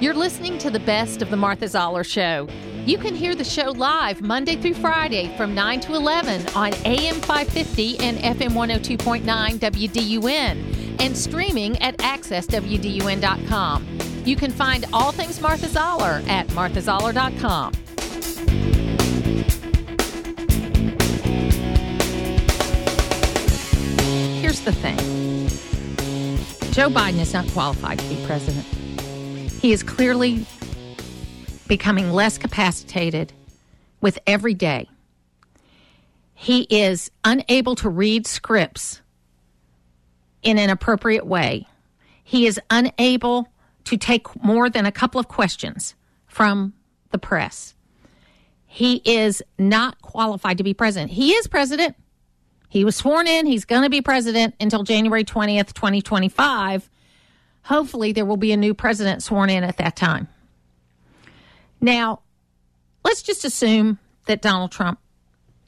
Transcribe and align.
You're 0.00 0.14
listening 0.14 0.58
to 0.58 0.70
the 0.70 0.80
best 0.80 1.22
of 1.22 1.30
the 1.30 1.36
Martha 1.36 1.68
Zoller 1.68 2.02
Show. 2.02 2.48
You 2.84 2.98
can 2.98 3.14
hear 3.14 3.36
the 3.36 3.44
show 3.44 3.70
live 3.70 4.22
Monday 4.22 4.56
through 4.56 4.74
Friday 4.74 5.32
from 5.36 5.54
9 5.54 5.78
to 5.82 5.94
11 5.94 6.48
on 6.56 6.74
AM 6.84 7.20
550 7.20 8.00
and 8.00 8.18
FM 8.18 8.50
102.9 8.50 9.22
WDUN 9.60 11.00
and 11.00 11.16
streaming 11.16 11.80
at 11.80 11.96
accesswdun.com. 11.98 13.86
You 14.24 14.34
can 14.34 14.50
find 14.50 14.84
all 14.92 15.12
things 15.12 15.40
Martha 15.40 15.68
Zoller 15.68 16.24
at 16.26 16.48
marthazoller.com. 16.48 17.72
Here's 24.40 24.60
the 24.60 24.72
thing 24.72 24.98
Joe 26.72 26.90
Biden 26.90 27.20
is 27.20 27.32
not 27.32 27.46
qualified 27.52 28.00
to 28.00 28.08
be 28.08 28.16
president. 28.26 28.66
He 29.64 29.72
is 29.72 29.82
clearly 29.82 30.44
becoming 31.68 32.12
less 32.12 32.36
capacitated 32.36 33.32
with 34.02 34.18
every 34.26 34.52
day. 34.52 34.90
He 36.34 36.66
is 36.68 37.10
unable 37.24 37.74
to 37.76 37.88
read 37.88 38.26
scripts 38.26 39.00
in 40.42 40.58
an 40.58 40.68
appropriate 40.68 41.26
way. 41.26 41.66
He 42.22 42.46
is 42.46 42.60
unable 42.68 43.48
to 43.84 43.96
take 43.96 44.44
more 44.44 44.68
than 44.68 44.84
a 44.84 44.92
couple 44.92 45.18
of 45.18 45.28
questions 45.28 45.94
from 46.26 46.74
the 47.10 47.16
press. 47.16 47.74
He 48.66 49.00
is 49.06 49.42
not 49.58 50.02
qualified 50.02 50.58
to 50.58 50.64
be 50.64 50.74
president. 50.74 51.12
He 51.12 51.32
is 51.32 51.46
president. 51.46 51.96
He 52.68 52.84
was 52.84 52.96
sworn 52.96 53.26
in. 53.26 53.46
He's 53.46 53.64
going 53.64 53.84
to 53.84 53.88
be 53.88 54.02
president 54.02 54.56
until 54.60 54.82
January 54.82 55.24
20th, 55.24 55.72
2025. 55.72 56.90
Hopefully, 57.64 58.12
there 58.12 58.24
will 58.26 58.36
be 58.36 58.52
a 58.52 58.56
new 58.56 58.74
president 58.74 59.22
sworn 59.22 59.50
in 59.50 59.64
at 59.64 59.78
that 59.78 59.96
time. 59.96 60.28
Now, 61.80 62.20
let's 63.04 63.22
just 63.22 63.44
assume 63.44 63.98
that 64.26 64.42
Donald 64.42 64.72
Trump 64.72 64.98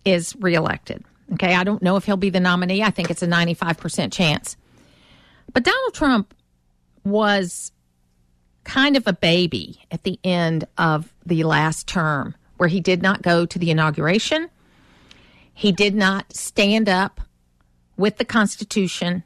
is 0.05 0.35
reelected. 0.39 1.05
Okay, 1.35 1.55
I 1.55 1.65
don't 1.65 1.83
know 1.83 1.97
if 1.97 2.05
he'll 2.05 2.17
be 2.17 2.31
the 2.31 2.41
nominee. 2.41 2.83
I 2.83 2.91
think 2.91 3.11
it's 3.11 3.23
a 3.23 3.27
95% 3.27 4.13
chance. 4.13 4.57
But 5.53 5.65
Donald 5.65 5.95
Trump 5.95 6.35
was 7.05 7.73
kind 8.65 8.97
of 8.97 9.07
a 9.07 9.13
baby 9.13 9.81
at 9.91 10.03
the 10.03 10.19
end 10.25 10.67
of 10.77 11.13
the 11.25 11.45
last 11.45 11.87
term 11.87 12.35
where 12.57 12.69
he 12.69 12.81
did 12.81 13.03
not 13.03 13.23
go 13.23 13.47
to 13.47 13.59
the 13.59 13.71
inauguration. 13.71 14.49
He 15.55 15.73
did 15.73 15.95
not 15.95 16.33
stand 16.35 16.89
up 16.89 17.21
with 17.97 18.19
the 18.19 18.25
Constitution. 18.25 19.23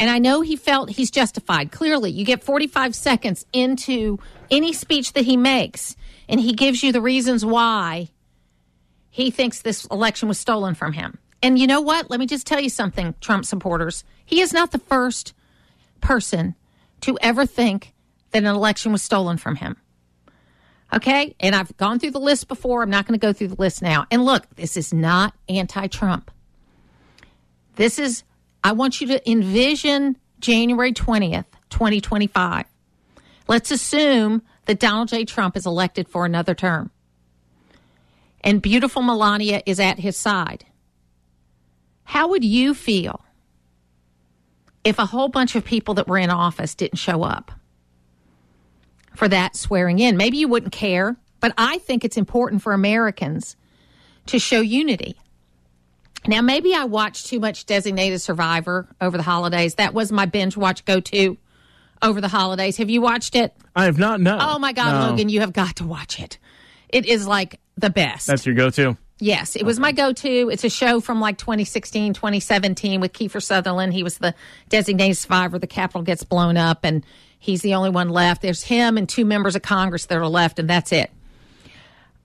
And 0.00 0.08
I 0.08 0.18
know 0.18 0.40
he 0.40 0.56
felt 0.56 0.88
he's 0.88 1.10
justified. 1.10 1.70
Clearly, 1.70 2.10
you 2.10 2.24
get 2.24 2.42
45 2.42 2.94
seconds 2.94 3.44
into 3.52 4.18
any 4.50 4.72
speech 4.72 5.12
that 5.12 5.26
he 5.26 5.36
makes, 5.36 5.94
and 6.26 6.40
he 6.40 6.54
gives 6.54 6.82
you 6.82 6.90
the 6.90 7.02
reasons 7.02 7.44
why 7.44 8.08
he 9.10 9.30
thinks 9.30 9.60
this 9.60 9.84
election 9.84 10.26
was 10.26 10.38
stolen 10.38 10.74
from 10.74 10.94
him. 10.94 11.18
And 11.42 11.58
you 11.58 11.66
know 11.66 11.82
what? 11.82 12.08
Let 12.08 12.18
me 12.18 12.26
just 12.26 12.46
tell 12.46 12.60
you 12.60 12.70
something, 12.70 13.14
Trump 13.20 13.44
supporters. 13.44 14.02
He 14.24 14.40
is 14.40 14.54
not 14.54 14.70
the 14.70 14.78
first 14.78 15.34
person 16.00 16.54
to 17.02 17.18
ever 17.20 17.44
think 17.44 17.92
that 18.30 18.42
an 18.42 18.46
election 18.54 18.92
was 18.92 19.02
stolen 19.02 19.36
from 19.36 19.56
him. 19.56 19.76
Okay? 20.94 21.34
And 21.40 21.54
I've 21.54 21.76
gone 21.76 21.98
through 21.98 22.12
the 22.12 22.20
list 22.20 22.48
before. 22.48 22.82
I'm 22.82 22.90
not 22.90 23.06
going 23.06 23.20
to 23.20 23.26
go 23.26 23.34
through 23.34 23.48
the 23.48 23.60
list 23.60 23.82
now. 23.82 24.06
And 24.10 24.24
look, 24.24 24.48
this 24.56 24.78
is 24.78 24.94
not 24.94 25.34
anti 25.46 25.88
Trump. 25.88 26.30
This 27.76 27.98
is, 27.98 28.24
I 28.62 28.72
want 28.72 29.00
you 29.00 29.06
to 29.08 29.30
envision 29.30 30.16
January 30.38 30.92
20th, 30.92 31.46
2025. 31.70 32.66
Let's 33.48 33.70
assume 33.70 34.42
that 34.66 34.78
Donald 34.78 35.08
J. 35.08 35.24
Trump 35.24 35.56
is 35.56 35.66
elected 35.66 36.08
for 36.08 36.24
another 36.24 36.54
term. 36.54 36.90
And 38.42 38.62
beautiful 38.62 39.02
Melania 39.02 39.62
is 39.66 39.80
at 39.80 39.98
his 39.98 40.16
side. 40.16 40.64
How 42.04 42.28
would 42.28 42.44
you 42.44 42.74
feel 42.74 43.24
if 44.82 44.98
a 44.98 45.06
whole 45.06 45.28
bunch 45.28 45.56
of 45.56 45.64
people 45.64 45.94
that 45.94 46.08
were 46.08 46.18
in 46.18 46.30
office 46.30 46.74
didn't 46.74 46.98
show 46.98 47.22
up? 47.22 47.52
for 49.14 49.28
that 49.28 49.56
swearing 49.56 49.98
in. 49.98 50.16
Maybe 50.16 50.38
you 50.38 50.48
wouldn't 50.48 50.72
care, 50.72 51.16
but 51.40 51.52
I 51.58 51.78
think 51.78 52.04
it's 52.04 52.16
important 52.16 52.62
for 52.62 52.72
Americans 52.72 53.56
to 54.26 54.38
show 54.38 54.60
unity. 54.60 55.16
Now, 56.26 56.42
maybe 56.42 56.74
I 56.74 56.84
watched 56.84 57.26
too 57.26 57.40
much 57.40 57.66
Designated 57.66 58.20
Survivor 58.20 58.88
over 59.00 59.16
the 59.16 59.22
holidays. 59.22 59.76
That 59.76 59.94
was 59.94 60.12
my 60.12 60.26
binge 60.26 60.56
watch 60.56 60.84
go 60.84 61.00
to 61.00 61.38
over 62.02 62.20
the 62.20 62.28
holidays. 62.28 62.76
Have 62.76 62.90
you 62.90 63.00
watched 63.00 63.34
it? 63.34 63.54
I 63.74 63.84
have 63.84 63.98
not, 63.98 64.20
no. 64.20 64.38
Oh 64.40 64.58
my 64.58 64.72
God, 64.72 65.00
No. 65.00 65.10
Logan, 65.10 65.28
you 65.28 65.40
have 65.40 65.52
got 65.52 65.76
to 65.76 65.84
watch 65.86 66.20
it. 66.20 66.38
It 66.88 67.06
is 67.06 67.26
like 67.26 67.60
the 67.76 67.90
best. 67.90 68.26
That's 68.26 68.44
your 68.44 68.54
go 68.54 68.70
to? 68.70 68.96
Yes, 69.18 69.54
it 69.54 69.64
was 69.64 69.78
my 69.78 69.92
go 69.92 70.12
to. 70.14 70.48
It's 70.50 70.64
a 70.64 70.70
show 70.70 71.00
from 71.00 71.20
like 71.20 71.36
2016, 71.36 72.14
2017 72.14 73.00
with 73.00 73.12
Kiefer 73.12 73.42
Sutherland. 73.42 73.92
He 73.92 74.02
was 74.02 74.16
the 74.18 74.34
designated 74.70 75.18
survivor. 75.18 75.58
The 75.58 75.66
Capitol 75.66 76.02
gets 76.02 76.24
blown 76.24 76.56
up 76.56 76.84
and 76.84 77.04
he's 77.38 77.60
the 77.60 77.74
only 77.74 77.90
one 77.90 78.08
left. 78.08 78.40
There's 78.40 78.62
him 78.62 78.96
and 78.96 79.06
two 79.06 79.26
members 79.26 79.56
of 79.56 79.62
Congress 79.62 80.06
that 80.06 80.16
are 80.16 80.26
left, 80.26 80.58
and 80.58 80.68
that's 80.70 80.90
it. 80.90 81.10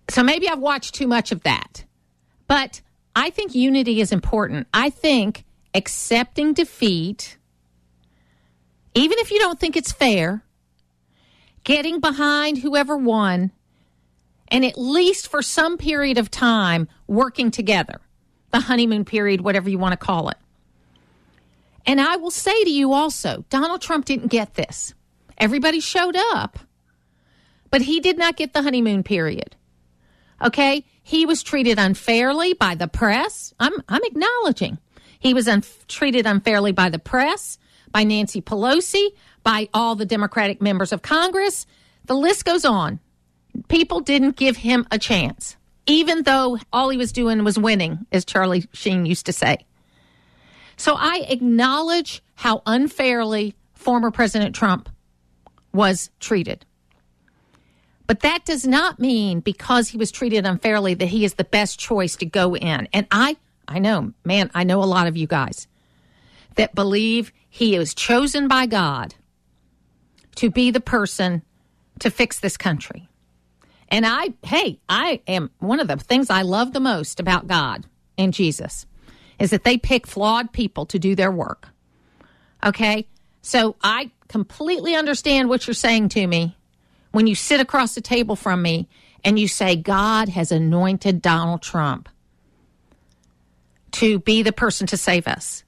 So 0.09 0.23
maybe 0.23 0.47
I've 0.47 0.59
watched 0.59 0.95
too 0.95 1.07
much 1.07 1.31
of 1.33 1.43
that. 1.43 1.83
But 2.47 2.81
I 3.15 3.29
think 3.29 3.55
unity 3.55 4.01
is 4.01 4.11
important. 4.11 4.67
I 4.73 4.89
think 4.89 5.45
accepting 5.73 6.53
defeat, 6.53 7.37
even 8.93 9.17
if 9.19 9.31
you 9.31 9.39
don't 9.39 9.59
think 9.59 9.77
it's 9.77 9.91
fair, 9.91 10.43
getting 11.63 11.99
behind 11.99 12.57
whoever 12.57 12.97
won, 12.97 13.51
and 14.49 14.65
at 14.65 14.77
least 14.77 15.29
for 15.29 15.41
some 15.41 15.77
period 15.77 16.17
of 16.17 16.29
time 16.29 16.87
working 17.07 17.51
together, 17.51 18.01
the 18.51 18.59
honeymoon 18.59 19.05
period, 19.05 19.41
whatever 19.41 19.69
you 19.69 19.77
want 19.77 19.93
to 19.93 20.05
call 20.05 20.29
it. 20.29 20.37
And 21.85 22.01
I 22.01 22.17
will 22.17 22.31
say 22.31 22.63
to 22.63 22.69
you 22.69 22.93
also, 22.93 23.45
Donald 23.49 23.81
Trump 23.81 24.05
didn't 24.05 24.27
get 24.27 24.55
this. 24.55 24.93
Everybody 25.37 25.79
showed 25.79 26.15
up, 26.15 26.59
but 27.69 27.81
he 27.81 27.99
did 27.99 28.17
not 28.17 28.37
get 28.37 28.53
the 28.53 28.61
honeymoon 28.61 29.03
period. 29.03 29.55
Okay? 30.41 30.83
He 31.07 31.27
was 31.27 31.43
treated 31.43 31.77
unfairly 31.77 32.53
by 32.53 32.73
the 32.73 32.87
press. 32.87 33.53
I'm, 33.59 33.73
I'm 33.87 34.01
acknowledging. 34.03 34.79
He 35.19 35.35
was 35.35 35.47
un- 35.47 35.61
treated 35.87 36.25
unfairly 36.25 36.71
by 36.71 36.89
the 36.89 36.97
press, 36.97 37.59
by 37.91 38.03
Nancy 38.03 38.41
Pelosi, 38.41 39.09
by 39.43 39.69
all 39.71 39.95
the 39.95 40.07
Democratic 40.07 40.63
members 40.63 40.91
of 40.91 41.03
Congress. 41.03 41.67
The 42.05 42.15
list 42.15 42.43
goes 42.43 42.65
on. 42.65 42.99
People 43.67 43.99
didn't 43.99 44.35
give 44.35 44.57
him 44.57 44.87
a 44.89 44.97
chance, 44.97 45.57
even 45.85 46.23
though 46.23 46.57
all 46.73 46.89
he 46.89 46.97
was 46.97 47.11
doing 47.11 47.43
was 47.43 47.59
winning, 47.59 48.07
as 48.11 48.25
Charlie 48.25 48.65
Sheen 48.73 49.05
used 49.05 49.27
to 49.27 49.31
say. 49.31 49.57
So 50.75 50.95
I 50.97 51.23
acknowledge 51.29 52.23
how 52.33 52.63
unfairly 52.65 53.53
former 53.75 54.09
President 54.09 54.55
Trump 54.55 54.89
was 55.71 56.09
treated. 56.19 56.65
But 58.07 58.21
that 58.21 58.45
does 58.45 58.67
not 58.67 58.99
mean 58.99 59.39
because 59.39 59.89
he 59.89 59.97
was 59.97 60.11
treated 60.11 60.45
unfairly 60.45 60.93
that 60.95 61.07
he 61.07 61.25
is 61.25 61.35
the 61.35 61.43
best 61.43 61.79
choice 61.79 62.15
to 62.17 62.25
go 62.25 62.55
in. 62.55 62.87
And 62.93 63.07
I 63.11 63.37
I 63.67 63.79
know, 63.79 64.13
man, 64.23 64.51
I 64.53 64.63
know 64.63 64.83
a 64.83 64.85
lot 64.85 65.07
of 65.07 65.17
you 65.17 65.27
guys 65.27 65.67
that 66.55 66.75
believe 66.75 67.31
he 67.49 67.75
is 67.75 67.93
chosen 67.93 68.47
by 68.47 68.65
God 68.65 69.15
to 70.35 70.49
be 70.49 70.71
the 70.71 70.79
person 70.79 71.41
to 71.99 72.11
fix 72.11 72.39
this 72.39 72.57
country. 72.57 73.07
And 73.89 74.05
I, 74.05 74.33
hey, 74.43 74.79
I 74.89 75.21
am 75.27 75.51
one 75.59 75.79
of 75.79 75.87
the 75.87 75.97
things 75.97 76.29
I 76.29 76.41
love 76.41 76.73
the 76.73 76.79
most 76.79 77.19
about 77.19 77.47
God 77.47 77.85
and 78.17 78.33
Jesus 78.33 78.85
is 79.39 79.51
that 79.51 79.63
they 79.63 79.77
pick 79.77 80.07
flawed 80.07 80.51
people 80.51 80.85
to 80.87 80.99
do 80.99 81.15
their 81.15 81.31
work. 81.31 81.69
Okay? 82.63 83.07
So 83.41 83.75
I 83.83 84.11
completely 84.27 84.95
understand 84.95 85.49
what 85.49 85.67
you're 85.67 85.73
saying 85.73 86.09
to 86.09 86.25
me 86.25 86.57
when 87.15 87.27
you 87.27 87.33
sit 87.33 87.61
across 87.61 87.95
the 87.95 88.01
table 88.01 88.35
from 88.35 88.61
me 88.61 88.89
and 89.23 89.39
you 89.39 89.47
say, 89.47 89.77
God 89.77 90.27
has 90.27 90.51
anointed 90.51 91.21
Donald 91.21 91.61
Trump 91.61 92.09
to 93.91 94.19
be 94.19 94.43
the 94.43 94.51
person 94.51 94.85
to 94.87 94.97
save 94.97 95.25
us. 95.25 95.63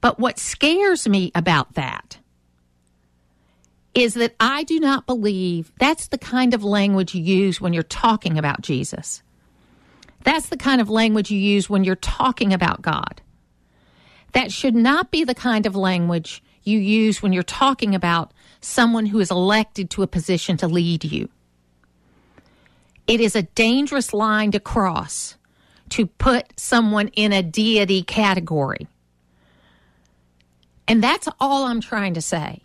But 0.00 0.20
what 0.20 0.38
scares 0.38 1.08
me 1.08 1.32
about 1.34 1.74
that 1.74 2.18
is 3.92 4.14
that 4.14 4.36
I 4.38 4.62
do 4.62 4.78
not 4.78 5.04
believe 5.04 5.72
that's 5.80 6.06
the 6.06 6.16
kind 6.16 6.54
of 6.54 6.62
language 6.62 7.12
you 7.12 7.24
use 7.24 7.60
when 7.60 7.72
you're 7.72 7.82
talking 7.82 8.38
about 8.38 8.60
Jesus. 8.60 9.24
That's 10.22 10.48
the 10.48 10.56
kind 10.56 10.80
of 10.80 10.88
language 10.88 11.32
you 11.32 11.40
use 11.40 11.68
when 11.68 11.82
you're 11.82 11.96
talking 11.96 12.52
about 12.52 12.82
God. 12.82 13.20
That 14.30 14.52
should 14.52 14.76
not 14.76 15.10
be 15.10 15.24
the 15.24 15.34
kind 15.34 15.66
of 15.66 15.74
language 15.74 16.40
you 16.62 16.78
use 16.78 17.20
when 17.20 17.32
you're 17.32 17.42
talking 17.42 17.96
about 17.96 18.32
someone 18.60 19.06
who 19.06 19.20
is 19.20 19.30
elected 19.30 19.90
to 19.90 20.02
a 20.02 20.06
position 20.06 20.56
to 20.58 20.68
lead 20.68 21.04
you. 21.04 21.28
It 23.06 23.20
is 23.20 23.34
a 23.34 23.42
dangerous 23.42 24.12
line 24.12 24.50
to 24.52 24.60
cross 24.60 25.36
to 25.90 26.06
put 26.06 26.58
someone 26.58 27.08
in 27.08 27.32
a 27.32 27.42
deity 27.42 28.02
category. 28.02 28.86
And 30.86 31.02
that's 31.02 31.28
all 31.40 31.64
I'm 31.64 31.80
trying 31.80 32.14
to 32.14 32.22
say. 32.22 32.60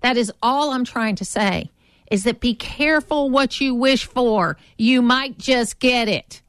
That 0.00 0.16
is 0.16 0.32
all 0.42 0.70
I'm 0.70 0.84
trying 0.84 1.16
to 1.16 1.24
say 1.24 1.70
is 2.10 2.24
that 2.24 2.40
be 2.40 2.54
careful 2.54 3.30
what 3.30 3.60
you 3.60 3.74
wish 3.74 4.06
for. 4.06 4.56
You 4.76 5.02
might 5.02 5.38
just 5.38 5.78
get 5.78 6.08
it. 6.08 6.42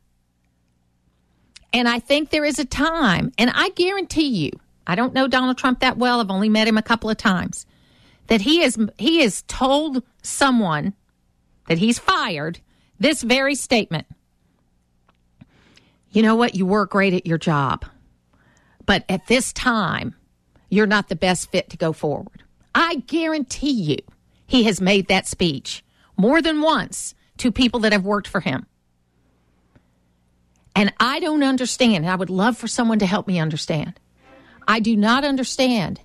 And 1.74 1.88
I 1.88 2.00
think 2.00 2.30
there 2.30 2.46
is 2.46 2.58
a 2.58 2.66
time, 2.66 3.32
and 3.38 3.52
I 3.54 3.70
guarantee 3.70 4.28
you, 4.28 4.52
I 4.88 4.96
don't 4.96 5.14
know 5.14 5.28
Donald 5.28 5.58
Trump 5.58 5.82
that 5.82 5.98
well. 5.98 6.20
I've 6.20 6.32
only 6.32 6.50
met 6.50 6.68
him 6.68 6.78
a 6.78 6.82
couple 6.82 7.10
of 7.10 7.18
times. 7.18 7.68
That 8.30 8.42
he 8.42 8.62
has 8.62 8.78
he 8.98 9.22
has 9.22 9.44
told 9.44 10.04
someone 10.22 10.94
that 11.68 11.78
he's 11.78 12.00
fired 12.00 12.60
this 13.00 13.22
very 13.22 13.56
statement. 13.56 14.08
You 16.12 16.22
know 16.24 16.36
what? 16.36 16.56
You 16.56 16.66
work 16.66 16.92
great 16.92 17.14
at 17.14 17.28
your 17.28 17.38
job. 17.38 17.86
But 18.86 19.06
at 19.08 19.28
this 19.28 19.54
time, 19.54 20.16
you're 20.70 20.88
not 20.88 21.10
the 21.10 21.16
best 21.16 21.52
fit 21.52 21.70
to 21.70 21.78
go 21.78 21.94
forward. 21.94 22.44
I 22.74 22.96
guarantee 23.08 23.72
you 23.72 23.98
he 24.48 24.64
has 24.64 24.82
made 24.82 25.08
that 25.08 25.28
speech 25.28 25.84
more 26.18 26.42
than 26.42 26.62
once 26.62 27.14
to 27.38 27.52
people 27.52 27.82
that 27.82 27.94
have 27.94 28.04
worked 28.04 28.28
for 28.28 28.42
him. 28.42 28.66
And 30.76 30.94
I 31.00 31.20
don't 31.20 31.44
understand. 31.44 32.08
I 32.08 32.16
would 32.16 32.30
love 32.30 32.58
for 32.58 32.68
someone 32.68 33.00
to 33.00 33.06
help 33.06 33.28
me 33.28 33.40
understand. 33.40 34.00
I 34.68 34.80
do 34.80 34.96
not 34.96 35.24
understand 35.26 36.00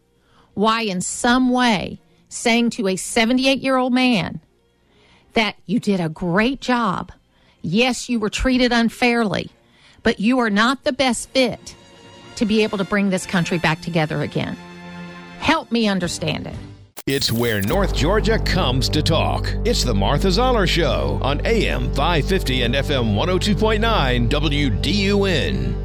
why, 0.55 0.83
in 0.83 1.01
some 1.01 1.51
way, 1.51 2.01
saying 2.35 2.71
to 2.71 2.89
a 2.89 2.97
78 2.97 3.61
year 3.61 3.77
old 3.77 3.93
man 3.93 4.41
that 5.35 5.57
you 5.67 5.81
did 5.81 6.01
a 6.01 6.09
great 6.09 6.61
job, 6.61 7.13
yes, 7.63 8.09
you 8.09 8.19
were 8.19 8.31
treated 8.31 8.73
unfairly, 8.73 9.51
but 10.03 10.21
you 10.21 10.39
are 10.39 10.51
not 10.51 10.85
the 10.85 10.93
best 10.93 11.31
fit 11.31 11.75
to 12.37 12.45
be 12.45 12.63
able 12.63 12.79
to 12.79 12.85
bring 12.85 13.11
this 13.11 13.27
country 13.27 13.59
back 13.59 13.81
together 13.81 14.23
again. 14.23 14.57
Help 15.39 15.71
me 15.71 15.89
understand 15.89 16.47
it. 16.47 16.57
It's 17.07 17.31
where 17.31 17.61
North 17.61 17.95
Georgia 17.95 18.39
comes 18.39 18.89
to 18.89 19.03
talk. 19.03 19.47
It's 19.67 19.85
the 19.85 19.95
Martha 19.95 20.31
Zoller 20.31 20.67
Show 20.67 21.19
on 21.23 21.45
AM 21.45 21.93
550 21.95 22.63
and 22.63 22.75
FM 22.75 23.15
102.9 23.15 24.29
WDUN. 24.31 25.84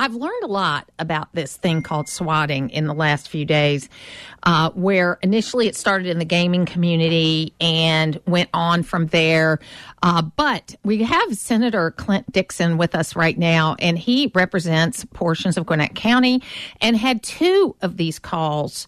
I've 0.00 0.14
learned 0.14 0.44
a 0.44 0.46
lot 0.46 0.88
about 0.98 1.28
this 1.34 1.58
thing 1.58 1.82
called 1.82 2.08
swatting 2.08 2.70
in 2.70 2.86
the 2.86 2.94
last 2.94 3.28
few 3.28 3.44
days, 3.44 3.90
uh, 4.44 4.70
where 4.70 5.18
initially 5.20 5.68
it 5.68 5.76
started 5.76 6.06
in 6.06 6.18
the 6.18 6.24
gaming 6.24 6.64
community 6.64 7.52
and 7.60 8.18
went 8.26 8.48
on 8.54 8.82
from 8.82 9.08
there. 9.08 9.58
Uh, 10.02 10.22
but 10.22 10.74
we 10.84 11.02
have 11.02 11.36
Senator 11.36 11.90
Clint 11.90 12.32
Dixon 12.32 12.78
with 12.78 12.94
us 12.94 13.14
right 13.14 13.36
now, 13.36 13.76
and 13.78 13.98
he 13.98 14.32
represents 14.34 15.04
portions 15.04 15.58
of 15.58 15.66
Gwinnett 15.66 15.94
County 15.94 16.42
and 16.80 16.96
had 16.96 17.22
two 17.22 17.76
of 17.82 17.98
these 17.98 18.18
calls 18.18 18.86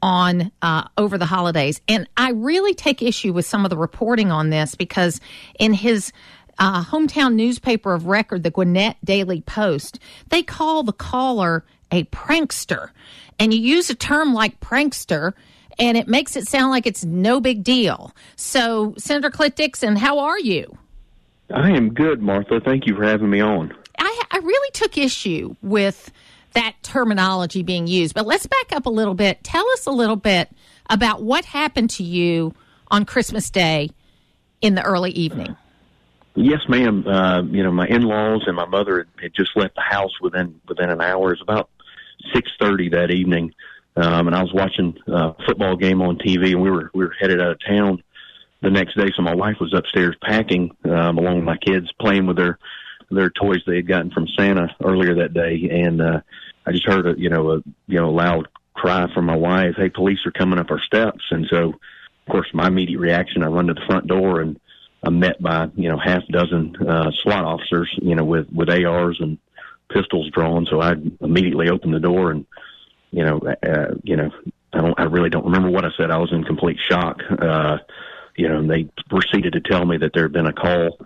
on 0.00 0.50
uh, 0.62 0.88
over 0.96 1.18
the 1.18 1.26
holidays. 1.26 1.82
And 1.88 2.08
I 2.16 2.30
really 2.30 2.72
take 2.72 3.02
issue 3.02 3.34
with 3.34 3.44
some 3.44 3.66
of 3.66 3.70
the 3.70 3.76
reporting 3.76 4.32
on 4.32 4.48
this 4.48 4.76
because 4.76 5.20
in 5.58 5.74
his 5.74 6.10
uh, 6.58 6.84
hometown 6.84 7.34
newspaper 7.34 7.94
of 7.94 8.06
record, 8.06 8.42
the 8.42 8.50
Gwinnett 8.50 8.96
Daily 9.04 9.40
Post, 9.40 9.98
they 10.28 10.42
call 10.42 10.82
the 10.82 10.92
caller 10.92 11.64
a 11.90 12.04
prankster. 12.04 12.90
And 13.38 13.52
you 13.52 13.60
use 13.60 13.90
a 13.90 13.94
term 13.94 14.32
like 14.32 14.60
prankster, 14.60 15.32
and 15.78 15.96
it 15.96 16.08
makes 16.08 16.36
it 16.36 16.46
sound 16.46 16.70
like 16.70 16.86
it's 16.86 17.04
no 17.04 17.40
big 17.40 17.64
deal. 17.64 18.14
So, 18.36 18.94
Senator 18.96 19.30
Clint 19.30 19.56
Dixon, 19.56 19.96
how 19.96 20.20
are 20.20 20.38
you? 20.38 20.78
I 21.52 21.70
am 21.70 21.92
good, 21.92 22.22
Martha. 22.22 22.60
Thank 22.60 22.86
you 22.86 22.96
for 22.96 23.04
having 23.04 23.30
me 23.30 23.40
on. 23.40 23.74
I, 23.98 24.22
I 24.30 24.38
really 24.38 24.70
took 24.72 24.96
issue 24.96 25.56
with 25.62 26.10
that 26.54 26.74
terminology 26.82 27.62
being 27.62 27.86
used, 27.86 28.14
but 28.14 28.26
let's 28.26 28.46
back 28.46 28.72
up 28.72 28.86
a 28.86 28.90
little 28.90 29.14
bit. 29.14 29.42
Tell 29.42 29.68
us 29.70 29.86
a 29.86 29.90
little 29.90 30.16
bit 30.16 30.48
about 30.88 31.22
what 31.22 31.44
happened 31.44 31.90
to 31.90 32.02
you 32.02 32.54
on 32.88 33.04
Christmas 33.04 33.50
Day 33.50 33.90
in 34.60 34.74
the 34.74 34.82
early 34.82 35.10
evening. 35.10 35.56
Yes, 36.34 36.60
ma'am. 36.68 37.06
Uh, 37.06 37.42
you 37.42 37.62
know, 37.62 37.70
my 37.70 37.86
in-laws 37.86 38.44
and 38.46 38.56
my 38.56 38.66
mother 38.66 39.06
had 39.22 39.34
just 39.34 39.56
left 39.56 39.76
the 39.76 39.82
house 39.82 40.20
within 40.20 40.60
within 40.68 40.90
an 40.90 41.00
hour. 41.00 41.28
It 41.28 41.38
was 41.38 41.42
about 41.42 41.70
six 42.32 42.50
thirty 42.60 42.88
that 42.88 43.12
evening, 43.12 43.54
um, 43.96 44.26
and 44.26 44.34
I 44.34 44.42
was 44.42 44.52
watching 44.52 44.96
a 45.06 45.34
football 45.46 45.76
game 45.76 46.02
on 46.02 46.18
TV, 46.18 46.52
and 46.52 46.62
we 46.62 46.70
were 46.70 46.90
we 46.92 47.04
were 47.04 47.14
headed 47.20 47.40
out 47.40 47.52
of 47.52 47.58
town 47.64 48.02
the 48.62 48.70
next 48.70 48.96
day. 48.96 49.10
So 49.14 49.22
my 49.22 49.34
wife 49.34 49.56
was 49.60 49.72
upstairs 49.72 50.16
packing 50.22 50.76
um, 50.84 51.18
along 51.18 51.36
with 51.36 51.44
my 51.44 51.56
kids, 51.56 51.92
playing 52.00 52.26
with 52.26 52.36
their 52.36 52.58
their 53.12 53.30
toys 53.30 53.62
they 53.64 53.76
had 53.76 53.86
gotten 53.86 54.10
from 54.10 54.26
Santa 54.36 54.74
earlier 54.82 55.14
that 55.16 55.34
day, 55.34 55.68
and 55.70 56.02
uh, 56.02 56.20
I 56.66 56.72
just 56.72 56.86
heard 56.86 57.06
a 57.06 57.14
you 57.16 57.30
know 57.30 57.52
a 57.52 57.56
you 57.86 58.00
know 58.00 58.10
loud 58.10 58.48
cry 58.74 59.06
from 59.14 59.26
my 59.26 59.36
wife, 59.36 59.74
"Hey, 59.76 59.88
police 59.88 60.26
are 60.26 60.32
coming 60.32 60.58
up 60.58 60.72
our 60.72 60.80
steps!" 60.80 61.22
And 61.30 61.46
so, 61.48 61.68
of 61.68 62.32
course, 62.32 62.48
my 62.52 62.66
immediate 62.66 62.98
reaction, 62.98 63.44
I 63.44 63.46
run 63.46 63.68
to 63.68 63.74
the 63.74 63.86
front 63.86 64.08
door 64.08 64.40
and 64.40 64.58
I'm 65.04 65.18
met 65.18 65.40
by 65.40 65.68
you 65.76 65.88
know 65.88 65.98
half 65.98 66.26
dozen 66.28 66.76
uh, 66.76 67.10
SWAT 67.22 67.44
officers, 67.44 67.90
you 68.00 68.14
know, 68.14 68.24
with 68.24 68.48
with 68.52 68.70
ARs 68.70 69.18
and 69.20 69.38
pistols 69.90 70.30
drawn. 70.30 70.66
So 70.66 70.80
I 70.80 70.94
immediately 71.20 71.68
opened 71.68 71.94
the 71.94 72.00
door, 72.00 72.30
and 72.30 72.46
you 73.10 73.24
know, 73.24 73.38
uh, 73.38 73.94
you 74.02 74.16
know, 74.16 74.30
I 74.72 74.80
don't, 74.80 74.98
I 74.98 75.04
really 75.04 75.30
don't 75.30 75.44
remember 75.44 75.70
what 75.70 75.84
I 75.84 75.90
said. 75.96 76.10
I 76.10 76.18
was 76.18 76.32
in 76.32 76.44
complete 76.44 76.78
shock. 76.88 77.20
Uh, 77.30 77.78
you 78.36 78.48
know, 78.48 78.58
and 78.58 78.70
they 78.70 78.88
proceeded 79.08 79.52
to 79.52 79.60
tell 79.60 79.84
me 79.84 79.96
that 79.98 80.12
there 80.12 80.24
had 80.24 80.32
been 80.32 80.46
a 80.46 80.52
call 80.52 80.98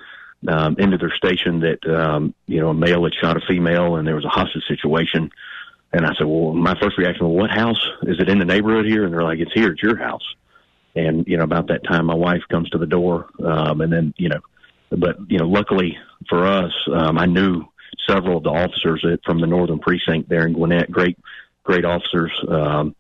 um, 0.47 0.77
into 0.79 0.97
their 0.97 1.13
station 1.15 1.61
that 1.61 1.87
um, 1.87 2.35
you 2.47 2.61
know 2.61 2.69
a 2.69 2.75
male 2.75 3.05
had 3.05 3.15
shot 3.15 3.37
a 3.37 3.41
female, 3.47 3.97
and 3.97 4.07
there 4.07 4.15
was 4.15 4.25
a 4.25 4.31
hostage 4.31 4.67
situation. 4.67 5.31
And 5.93 6.05
I 6.05 6.15
said, 6.15 6.27
well, 6.27 6.53
my 6.53 6.79
first 6.81 6.99
reaction 6.99 7.27
was, 7.27 7.41
what 7.41 7.51
house 7.51 7.81
is 8.03 8.21
it 8.21 8.29
in 8.29 8.39
the 8.39 8.45
neighborhood 8.45 8.85
here? 8.85 9.05
And 9.05 9.13
they're 9.13 9.23
like, 9.23 9.39
it's 9.39 9.53
here, 9.55 9.73
it's 9.73 9.83
your 9.83 9.97
house. 9.97 10.23
And, 10.99 11.27
you 11.27 11.37
know, 11.37 11.45
about 11.45 11.69
that 11.69 11.85
time, 11.85 12.07
my 12.07 12.15
wife 12.15 12.43
comes 12.51 12.69
to 12.71 12.79
the 12.79 12.87
door. 12.87 13.29
Um, 13.45 13.81
and 13.81 13.93
then, 13.93 14.15
you 14.17 14.29
know, 14.29 14.41
but, 14.91 15.17
you 15.29 15.39
know, 15.39 15.47
luckily 15.47 15.97
for 16.29 16.47
us, 16.47 16.73
um, 16.93 17.19
I 17.19 17.27
knew 17.27 17.65
several 18.09 18.39
of 18.39 18.43
the 18.43 18.51
officers 18.51 19.05
from 19.25 19.41
the 19.41 19.47
Northern 19.47 19.79
Precinct 19.79 20.29
there 20.29 20.47
in 20.47 20.55
Gwinnett, 20.55 20.91
great, 20.91 21.19
great 21.63 21.85
officers. 21.85 22.33
Um, 22.49 22.97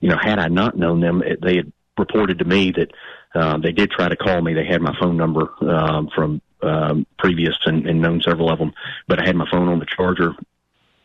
you 0.00 0.08
know, 0.08 0.16
had 0.20 0.38
I 0.38 0.48
not 0.48 0.76
known 0.76 1.00
them, 1.00 1.22
it, 1.22 1.40
they 1.42 1.56
had 1.56 1.72
reported 1.98 2.38
to 2.38 2.44
me 2.44 2.72
that 2.72 2.92
um, 3.34 3.62
they 3.62 3.72
did 3.72 3.90
try 3.90 4.08
to 4.08 4.16
call 4.16 4.40
me. 4.40 4.54
They 4.54 4.66
had 4.66 4.80
my 4.80 4.96
phone 4.98 5.16
number 5.16 5.52
um, 5.62 6.08
from 6.14 6.40
um, 6.62 7.06
previous 7.18 7.56
and, 7.66 7.86
and 7.86 8.00
known 8.00 8.20
several 8.20 8.50
of 8.50 8.58
them, 8.58 8.72
but 9.08 9.20
I 9.20 9.26
had 9.26 9.36
my 9.36 9.48
phone 9.50 9.68
on 9.68 9.78
the 9.78 9.86
charger. 9.86 10.34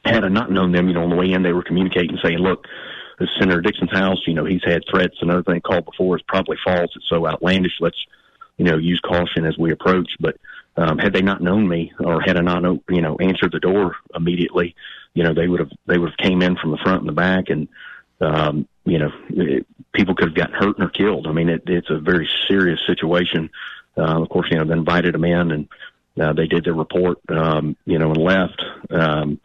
Had 0.05 0.23
I 0.23 0.29
not 0.29 0.51
known 0.51 0.71
them, 0.71 0.87
you 0.87 0.93
know, 0.93 1.03
on 1.03 1.09
the 1.09 1.15
way 1.15 1.31
in, 1.31 1.43
they 1.43 1.51
were 1.51 1.63
communicating, 1.63 2.17
saying, 2.23 2.37
"Look, 2.37 2.65
Senator 3.39 3.61
Dixon's 3.61 3.91
house. 3.91 4.21
You 4.27 4.33
know, 4.33 4.45
he's 4.45 4.63
had 4.63 4.83
threats 4.89 5.15
and 5.21 5.31
other 5.31 5.43
things 5.43 5.61
called 5.63 5.85
before. 5.85 6.15
It's 6.15 6.25
probably 6.27 6.57
false. 6.63 6.91
It's 6.95 7.09
so 7.09 7.27
outlandish. 7.27 7.77
Let's, 7.79 7.97
you 8.57 8.65
know, 8.65 8.77
use 8.77 8.99
caution 8.99 9.45
as 9.45 9.57
we 9.57 9.71
approach. 9.71 10.09
But 10.19 10.37
um, 10.75 10.99
had 10.99 11.13
they 11.13 11.21
not 11.21 11.41
known 11.41 11.67
me, 11.67 11.93
or 11.99 12.21
had 12.21 12.37
I 12.37 12.41
not, 12.41 12.63
you 12.89 13.01
know, 13.01 13.17
answered 13.17 13.51
the 13.51 13.59
door 13.59 13.95
immediately, 14.13 14.75
you 15.13 15.23
know, 15.23 15.33
they 15.33 15.47
would 15.47 15.59
have 15.59 15.71
they 15.87 15.97
would 15.97 16.11
have 16.11 16.17
came 16.17 16.41
in 16.43 16.55
from 16.57 16.71
the 16.71 16.77
front 16.77 16.99
and 16.99 17.09
the 17.09 17.13
back, 17.13 17.49
and 17.49 17.67
um, 18.21 18.67
you 18.85 18.99
know, 18.99 19.11
it, 19.29 19.65
people 19.93 20.13
could 20.15 20.29
have 20.29 20.35
gotten 20.35 20.55
hurt 20.55 20.75
or 20.79 20.89
killed. 20.89 21.25
I 21.27 21.31
mean, 21.31 21.49
it, 21.49 21.63
it's 21.65 21.89
a 21.89 21.97
very 21.97 22.29
serious 22.47 22.79
situation. 22.85 23.49
Uh, 23.97 24.21
of 24.21 24.29
course, 24.29 24.47
you 24.51 24.57
know, 24.57 24.65
they 24.65 24.73
invited 24.73 25.15
them 25.15 25.25
in, 25.25 25.51
and 25.51 25.67
uh, 26.21 26.33
they 26.33 26.45
did 26.45 26.63
their 26.65 26.73
report, 26.73 27.17
um, 27.29 27.75
you 27.85 27.97
know, 27.97 28.11
and 28.11 28.17
left. 28.17 28.63
Um, 28.91 29.39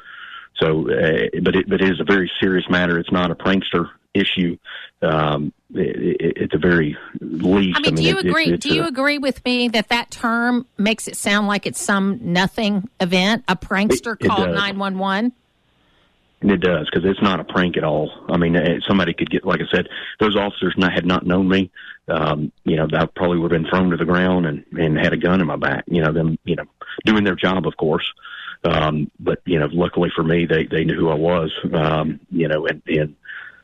so, 0.63 0.89
uh, 0.89 1.41
but 1.43 1.57
it, 1.57 1.69
but 1.69 1.81
it 1.81 1.91
is 1.91 2.01
a 2.01 2.05
very 2.05 2.31
serious 2.41 2.69
matter. 2.71 2.99
It's 2.99 3.13
not 3.13 3.31
a 3.31 3.35
prankster 3.35 3.91
issue. 4.15 4.57
Um, 5.01 5.53
it, 5.75 6.21
it, 6.21 6.33
it's 6.37 6.55
a 6.55 6.59
very 6.59 6.97
least. 7.21 7.79
I 7.79 7.81
mean, 7.81 7.87
I 7.87 7.91
mean 7.91 7.95
do 7.97 8.03
you 8.03 8.19
it, 8.19 8.27
agree? 8.27 8.57
do 8.57 8.75
you 8.75 8.85
a, 8.85 8.87
agree 8.87 9.19
with 9.19 9.45
me 9.45 9.69
that 9.69 9.89
that 9.89 10.11
term 10.11 10.67
makes 10.79 11.09
it 11.09 11.17
sound 11.17 11.49
like 11.49 11.67
it's 11.67 11.81
some 11.81 12.21
nothing 12.23 12.89
event, 13.01 13.45
a 13.49 13.57
prankster 13.57 14.19
called 14.19 14.51
nine 14.51 14.79
one 14.79 14.99
one? 14.99 15.33
It 16.43 16.61
does 16.61 16.89
because 16.91 17.09
it's 17.09 17.23
not 17.23 17.41
a 17.41 17.45
prank 17.45 17.77
at 17.77 17.85
all. 17.85 18.11
I 18.29 18.37
mean, 18.37 18.57
eh, 18.57 18.81
somebody 18.87 19.15
could 19.15 19.31
get, 19.31 19.45
like 19.45 19.61
I 19.61 19.67
said, 19.73 19.89
those 20.19 20.37
officers 20.37 20.75
not, 20.77 20.93
had 20.93 21.07
not 21.07 21.25
known 21.25 21.49
me. 21.49 21.71
Um, 22.09 22.51
you 22.65 22.77
know, 22.77 22.89
that 22.91 23.15
probably 23.15 23.39
would 23.39 23.53
have 23.53 23.63
been 23.63 23.71
thrown 23.71 23.91
to 23.91 23.97
the 23.97 24.05
ground 24.05 24.47
and 24.47 24.65
and 24.73 24.99
had 24.99 25.13
a 25.13 25.17
gun 25.17 25.41
in 25.41 25.47
my 25.47 25.57
back. 25.57 25.85
You 25.87 26.03
know, 26.03 26.13
them, 26.13 26.39
you 26.45 26.57
know, 26.57 26.65
doing 27.05 27.25
their 27.25 27.37
job, 27.37 27.67
of 27.67 27.77
course. 27.77 28.13
Um, 28.65 29.11
but 29.19 29.41
you 29.45 29.59
know, 29.59 29.69
luckily 29.73 30.11
for 30.15 30.23
me, 30.23 30.47
they 30.47 30.65
they 30.65 30.85
knew 30.85 30.95
who 30.95 31.09
I 31.09 31.15
was. 31.15 31.53
Um, 31.73 32.21
you 32.31 32.49
know, 32.49 32.67
and 32.67 32.83
and 32.87 33.17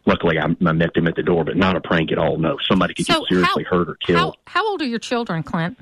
luckily 0.06 0.38
I, 0.38 0.44
I 0.44 0.72
met 0.72 0.94
them 0.94 1.06
at 1.06 1.14
the 1.14 1.22
door, 1.22 1.44
but 1.44 1.56
not 1.56 1.76
a 1.76 1.80
prank 1.80 2.10
at 2.12 2.18
all. 2.18 2.36
No, 2.38 2.56
somebody 2.68 2.94
could 2.94 3.06
so 3.06 3.20
get 3.20 3.28
seriously 3.28 3.64
how, 3.64 3.78
hurt 3.78 3.88
or 3.88 3.94
killed. 3.96 4.36
How, 4.46 4.60
how 4.60 4.68
old 4.68 4.82
are 4.82 4.86
your 4.86 4.98
children, 4.98 5.42
Clint? 5.42 5.78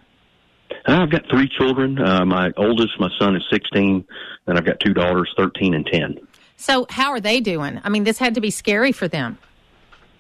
I've 0.87 1.11
got 1.11 1.29
three 1.31 1.49
children. 1.49 1.99
Uh, 1.99 2.25
my 2.25 2.53
oldest, 2.57 2.99
my 3.01 3.11
son, 3.19 3.37
is 3.37 3.43
16, 3.51 4.05
and 4.47 4.59
I've 4.59 4.65
got 4.65 4.79
two 4.81 4.95
daughters, 4.95 5.33
13 5.37 5.75
and 5.75 5.87
10. 5.87 6.19
So, 6.57 6.87
how 6.91 7.11
are 7.11 7.21
they 7.21 7.41
doing? 7.41 7.81
I 7.85 7.89
mean, 7.89 8.05
this 8.05 8.19
had 8.19 8.35
to 8.35 8.41
be 8.41 8.51
scary 8.51 8.93
for 8.93 9.09
them. 9.09 9.39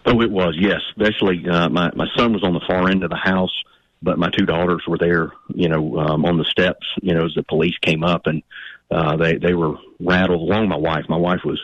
Oh, 0.04 0.20
it 0.20 0.30
was, 0.30 0.54
yes. 0.58 0.80
Especially 0.96 1.48
uh, 1.48 1.68
my 1.68 1.90
my 1.94 2.06
son 2.16 2.32
was 2.32 2.44
on 2.44 2.54
the 2.54 2.60
far 2.66 2.88
end 2.88 3.02
of 3.02 3.10
the 3.10 3.16
house, 3.16 3.52
but 4.02 4.18
my 4.18 4.30
two 4.30 4.46
daughters 4.46 4.82
were 4.86 4.98
there, 4.98 5.32
you 5.52 5.68
know, 5.68 5.98
um, 5.98 6.24
on 6.24 6.38
the 6.38 6.44
steps, 6.44 6.86
you 7.02 7.12
know, 7.12 7.24
as 7.24 7.34
the 7.34 7.42
police 7.42 7.76
came 7.80 8.04
up, 8.04 8.26
and 8.26 8.42
uh, 8.90 9.16
they 9.16 9.36
they 9.36 9.54
were 9.54 9.74
rattled 10.00 10.40
along. 10.40 10.68
My 10.68 10.76
wife, 10.76 11.04
my 11.08 11.16
wife 11.16 11.40
was 11.44 11.62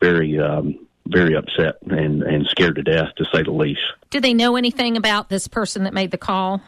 very, 0.00 0.38
um, 0.38 0.86
very 1.06 1.34
upset 1.36 1.76
and 1.82 2.22
and 2.22 2.46
scared 2.46 2.76
to 2.76 2.82
death, 2.82 3.08
to 3.16 3.24
say 3.32 3.42
the 3.42 3.52
least. 3.52 3.80
Do 4.10 4.20
they 4.20 4.34
know 4.34 4.56
anything 4.56 4.96
about 4.96 5.28
this 5.28 5.48
person 5.48 5.84
that 5.84 5.94
made 5.94 6.10
the 6.10 6.18
call? 6.18 6.62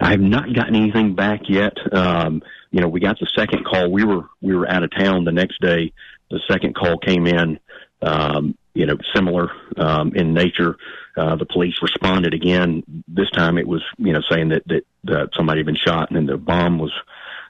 I 0.00 0.10
have 0.10 0.20
not 0.20 0.52
gotten 0.52 0.74
anything 0.74 1.14
back 1.14 1.42
yet. 1.48 1.74
Um, 1.92 2.42
you 2.70 2.80
know, 2.80 2.88
we 2.88 3.00
got 3.00 3.18
the 3.18 3.28
second 3.34 3.64
call. 3.64 3.90
We 3.90 4.04
were 4.04 4.24
we 4.40 4.54
were 4.54 4.68
out 4.68 4.82
of 4.82 4.90
town 4.90 5.24
the 5.24 5.32
next 5.32 5.60
day. 5.60 5.92
The 6.30 6.40
second 6.50 6.74
call 6.74 6.98
came 6.98 7.26
in. 7.26 7.58
Um, 8.02 8.56
you 8.74 8.84
know, 8.84 8.96
similar 9.14 9.50
um, 9.78 10.14
in 10.14 10.34
nature. 10.34 10.76
Uh, 11.16 11.36
the 11.36 11.46
police 11.46 11.74
responded 11.80 12.34
again. 12.34 12.82
This 13.08 13.30
time, 13.30 13.56
it 13.56 13.66
was 13.66 13.82
you 13.96 14.12
know 14.12 14.20
saying 14.30 14.50
that 14.50 14.64
that 14.66 14.84
uh, 15.08 15.26
somebody 15.34 15.60
had 15.60 15.66
been 15.66 15.76
shot 15.76 16.10
and 16.10 16.16
then 16.16 16.26
the 16.26 16.36
bomb 16.36 16.78
was. 16.78 16.92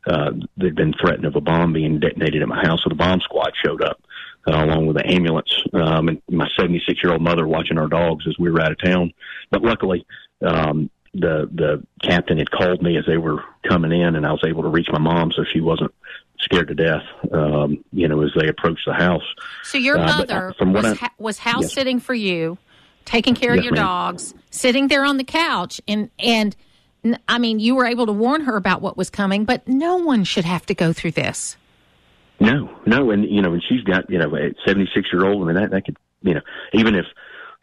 Uh, 0.07 0.31
they'd 0.57 0.75
been 0.77 0.95
threatened 1.01 1.25
of 1.25 1.35
a 1.37 1.41
bomb 1.41 1.73
being 1.73 1.99
detonated 1.99 2.41
at 2.43 2.49
my 2.49 2.61
house, 2.65 2.81
so 2.85 2.89
the 2.89 2.95
bomb 2.95 3.21
squad 3.21 3.53
showed 3.65 3.83
up 3.83 4.01
uh, 4.47 4.65
along 4.65 4.87
with 4.87 4.97
the 4.97 5.07
ambulance 5.07 5.53
um, 5.73 6.09
and 6.09 6.23
my 6.31 6.49
76 6.57 7.03
year 7.03 7.13
old 7.13 7.21
mother 7.23 7.47
watching 7.47 7.77
our 7.79 7.89
dogs 7.89 8.25
as 8.29 8.39
we 8.39 8.51
were 8.51 8.61
out 8.61 8.71
of 8.71 8.79
town. 8.83 9.13
But 9.51 9.63
luckily, 9.63 10.07
um, 10.43 10.91
the 11.13 11.49
the 11.53 11.83
captain 12.03 12.39
had 12.39 12.51
called 12.51 12.83
me 12.83 12.97
as 12.99 13.05
they 13.07 13.17
were 13.17 13.43
coming 13.69 13.91
in, 13.91 14.15
and 14.15 14.25
I 14.27 14.31
was 14.33 14.45
able 14.47 14.63
to 14.63 14.69
reach 14.69 14.89
my 14.93 14.99
mom, 15.01 15.33
so 15.33 15.45
she 15.53 15.61
wasn't 15.61 15.93
scared 16.39 16.69
to 16.69 16.75
death. 16.75 17.03
Um, 17.33 17.83
you 17.93 18.07
know, 18.07 18.23
as 18.23 18.31
they 18.39 18.47
approached 18.49 18.83
the 18.87 18.93
house. 18.95 19.25
So 19.65 19.79
your 19.79 19.99
Uh, 19.99 20.07
but 20.07 20.29
mother 20.29 20.55
from 20.59 20.73
what 20.73 20.85
was, 20.85 20.93
I- 20.93 20.97
ha- 20.97 21.13
was 21.19 21.39
house 21.39 21.63
Yes. 21.63 21.73
sitting 21.73 21.99
for 22.01 22.15
you, 22.15 22.59
taking 23.07 23.35
care 23.35 23.55
of 23.55 23.65
your 23.65 23.73
ma'am. 23.75 23.85
dogs, 23.85 24.35
sitting 24.51 24.89
there 24.89 25.05
on 25.05 25.17
the 25.17 25.25
couch, 25.25 25.81
and 25.89 26.11
and 26.19 26.55
I 27.29 27.39
mean, 27.39 27.59
you 27.61 27.75
were 27.75 27.87
able 27.87 28.07
to 28.07 28.13
warn 28.13 28.41
her 28.43 28.57
about 28.57 28.83
what 28.83 28.97
was 28.97 29.11
coming, 29.11 29.45
but 29.45 29.67
no 29.69 29.97
one 29.97 30.25
should 30.25 30.45
have 30.45 30.65
to 30.67 30.75
go 30.75 30.93
through 30.93 31.13
this. 31.13 31.57
No, 32.41 32.69
no, 32.85 33.11
and 33.11 33.25
you 33.25 33.41
know, 33.41 33.53
and 33.55 33.63
she's 33.67 33.83
got 33.83 34.11
you 34.11 34.19
know 34.19 34.35
a 34.37 34.55
76 34.67 35.09
year 35.13 35.25
old. 35.27 35.43
I 35.43 35.47
mean, 35.47 35.57
that 35.57 35.71
that 35.71 35.85
could 35.87 35.97
you 36.23 36.35
know 36.35 36.43
even 36.75 36.95
if 36.95 37.07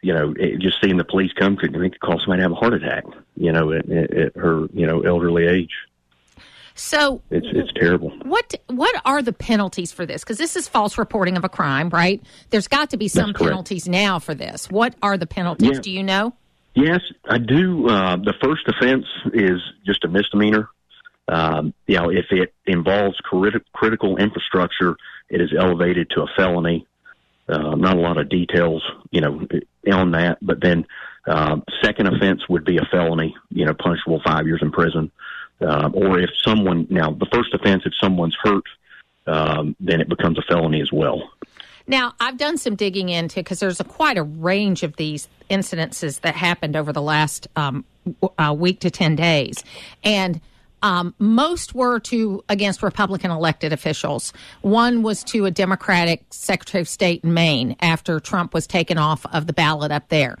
you 0.02 0.12
know 0.12 0.34
it, 0.36 0.58
just 0.60 0.80
seeing 0.82 0.96
the 0.96 1.04
police 1.04 1.32
come 1.38 1.56
could 1.56 1.74
I 1.74 1.78
mean, 1.78 1.90
could 1.92 2.00
cause 2.00 2.20
somebody 2.24 2.40
to 2.40 2.42
have 2.44 2.52
a 2.52 2.56
heart 2.56 2.74
attack. 2.74 3.04
You 3.36 3.52
know, 3.52 3.72
at, 3.72 3.88
at, 3.88 4.14
at 4.14 4.36
her 4.36 4.66
you 4.72 4.86
know 4.86 5.02
elderly 5.02 5.46
age, 5.46 5.70
So 6.74 7.22
it's 7.30 7.46
it's 7.50 7.72
terrible. 7.76 8.10
what 8.24 8.52
what 8.66 9.00
are 9.04 9.22
the 9.22 9.32
penalties 9.32 9.92
for 9.92 10.04
this? 10.04 10.24
Because 10.24 10.38
this 10.38 10.56
is 10.56 10.66
false 10.66 10.98
reporting 10.98 11.36
of 11.36 11.44
a 11.44 11.48
crime, 11.48 11.88
right? 11.90 12.20
There's 12.50 12.66
got 12.66 12.90
to 12.90 12.96
be 12.96 13.06
some 13.06 13.32
penalties 13.32 13.86
now 13.88 14.18
for 14.18 14.34
this. 14.34 14.68
What 14.70 14.96
are 15.02 15.16
the 15.16 15.26
penalties? 15.26 15.74
Yeah. 15.74 15.80
Do 15.80 15.90
you 15.92 16.02
know? 16.02 16.34
Yes, 16.74 17.00
I 17.28 17.38
do. 17.38 17.88
Uh, 17.88 18.16
the 18.16 18.34
first 18.42 18.66
offense 18.66 19.06
is 19.32 19.60
just 19.86 20.04
a 20.04 20.08
misdemeanor. 20.08 20.68
Um, 21.28 21.72
you 21.86 21.96
know, 21.96 22.10
if 22.10 22.26
it 22.30 22.52
involves 22.66 23.16
criti- 23.20 23.64
critical 23.72 24.16
infrastructure, 24.16 24.96
it 25.30 25.40
is 25.40 25.52
elevated 25.56 26.10
to 26.10 26.22
a 26.22 26.26
felony. 26.36 26.86
Uh, 27.48 27.74
not 27.76 27.96
a 27.96 28.00
lot 28.00 28.18
of 28.18 28.28
details, 28.28 28.82
you 29.10 29.20
know, 29.20 29.46
on 29.92 30.10
that. 30.12 30.38
But 30.42 30.60
then, 30.60 30.86
um, 31.26 31.62
second 31.82 32.08
offense 32.08 32.48
would 32.48 32.64
be 32.64 32.78
a 32.78 32.88
felony, 32.90 33.36
you 33.50 33.64
know, 33.64 33.74
punishable 33.74 34.20
five 34.24 34.46
years 34.46 34.60
in 34.62 34.72
prison. 34.72 35.10
Um, 35.60 35.94
or 35.94 36.18
if 36.18 36.30
someone 36.42 36.86
now 36.90 37.12
the 37.12 37.28
first 37.32 37.54
offense, 37.54 37.84
if 37.86 37.92
someone's 38.00 38.36
hurt, 38.42 38.64
um, 39.26 39.76
then 39.80 40.00
it 40.00 40.08
becomes 40.08 40.38
a 40.38 40.42
felony 40.42 40.80
as 40.80 40.90
well. 40.92 41.30
Now, 41.86 42.14
I've 42.18 42.38
done 42.38 42.56
some 42.56 42.76
digging 42.76 43.08
into 43.08 43.36
because 43.36 43.60
there's 43.60 43.80
a, 43.80 43.84
quite 43.84 44.16
a 44.16 44.22
range 44.22 44.82
of 44.82 44.96
these 44.96 45.28
incidences 45.50 46.20
that 46.20 46.34
happened 46.34 46.76
over 46.76 46.92
the 46.92 47.02
last 47.02 47.46
um, 47.56 47.84
uh, 48.38 48.54
week 48.56 48.80
to 48.80 48.90
10 48.90 49.16
days. 49.16 49.62
And 50.02 50.40
um, 50.82 51.14
most 51.18 51.74
were 51.74 51.98
to 52.00 52.44
against 52.48 52.82
Republican 52.82 53.30
elected 53.30 53.72
officials. 53.72 54.32
One 54.60 55.02
was 55.02 55.24
to 55.24 55.46
a 55.46 55.50
Democratic 55.50 56.24
Secretary 56.30 56.82
of 56.82 56.88
State 56.88 57.24
in 57.24 57.32
Maine 57.32 57.76
after 57.80 58.20
Trump 58.20 58.52
was 58.52 58.66
taken 58.66 58.98
off 58.98 59.24
of 59.32 59.46
the 59.46 59.54
ballot 59.54 59.90
up 59.90 60.08
there. 60.08 60.36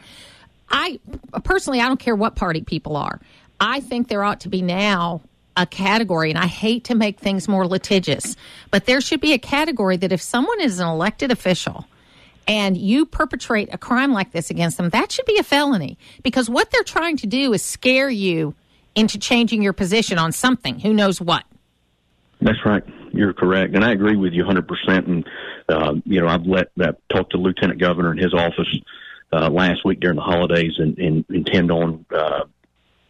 I 0.68 1.00
personally, 1.44 1.80
I 1.80 1.88
don't 1.88 2.00
care 2.00 2.14
what 2.14 2.36
party 2.36 2.60
people 2.62 2.96
are. 2.96 3.20
I 3.58 3.80
think 3.80 4.08
there 4.08 4.22
ought 4.22 4.40
to 4.40 4.48
be 4.48 4.60
now 4.60 5.22
a 5.56 5.66
category, 5.66 6.30
and 6.30 6.38
I 6.38 6.46
hate 6.46 6.84
to 6.84 6.94
make 6.94 7.18
things 7.18 7.48
more 7.48 7.66
litigious, 7.66 8.36
but 8.70 8.86
there 8.86 9.00
should 9.00 9.20
be 9.20 9.32
a 9.32 9.38
category 9.38 9.96
that 9.96 10.12
if 10.12 10.20
someone 10.20 10.60
is 10.60 10.80
an 10.80 10.88
elected 10.88 11.30
official 11.30 11.86
and 12.46 12.76
you 12.76 13.06
perpetrate 13.06 13.68
a 13.72 13.78
crime 13.78 14.12
like 14.12 14.32
this 14.32 14.50
against 14.50 14.76
them, 14.76 14.90
that 14.90 15.12
should 15.12 15.26
be 15.26 15.38
a 15.38 15.42
felony 15.42 15.96
because 16.22 16.50
what 16.50 16.70
they're 16.70 16.82
trying 16.82 17.16
to 17.18 17.26
do 17.26 17.52
is 17.52 17.62
scare 17.62 18.10
you 18.10 18.54
into 18.94 19.18
changing 19.18 19.62
your 19.62 19.72
position 19.72 20.18
on 20.18 20.32
something. 20.32 20.78
Who 20.80 20.92
knows 20.92 21.20
what? 21.20 21.44
That's 22.40 22.64
right. 22.64 22.82
You're 23.12 23.32
correct, 23.32 23.74
and 23.74 23.84
I 23.84 23.92
agree 23.92 24.16
with 24.16 24.32
you 24.32 24.44
100. 24.44 24.68
percent 24.68 25.06
And 25.06 25.28
uh, 25.68 25.94
you 26.04 26.20
know, 26.20 26.26
I've 26.26 26.46
let 26.46 26.68
that 26.76 26.98
talk 27.08 27.30
to 27.30 27.38
Lieutenant 27.38 27.80
Governor 27.80 28.12
in 28.12 28.18
his 28.18 28.34
office 28.34 28.68
uh, 29.32 29.48
last 29.48 29.84
week 29.84 30.00
during 30.00 30.16
the 30.16 30.22
holidays, 30.22 30.72
and, 30.78 30.98
and 30.98 31.24
intend 31.30 31.70
on 31.70 32.04
uh, 32.14 32.44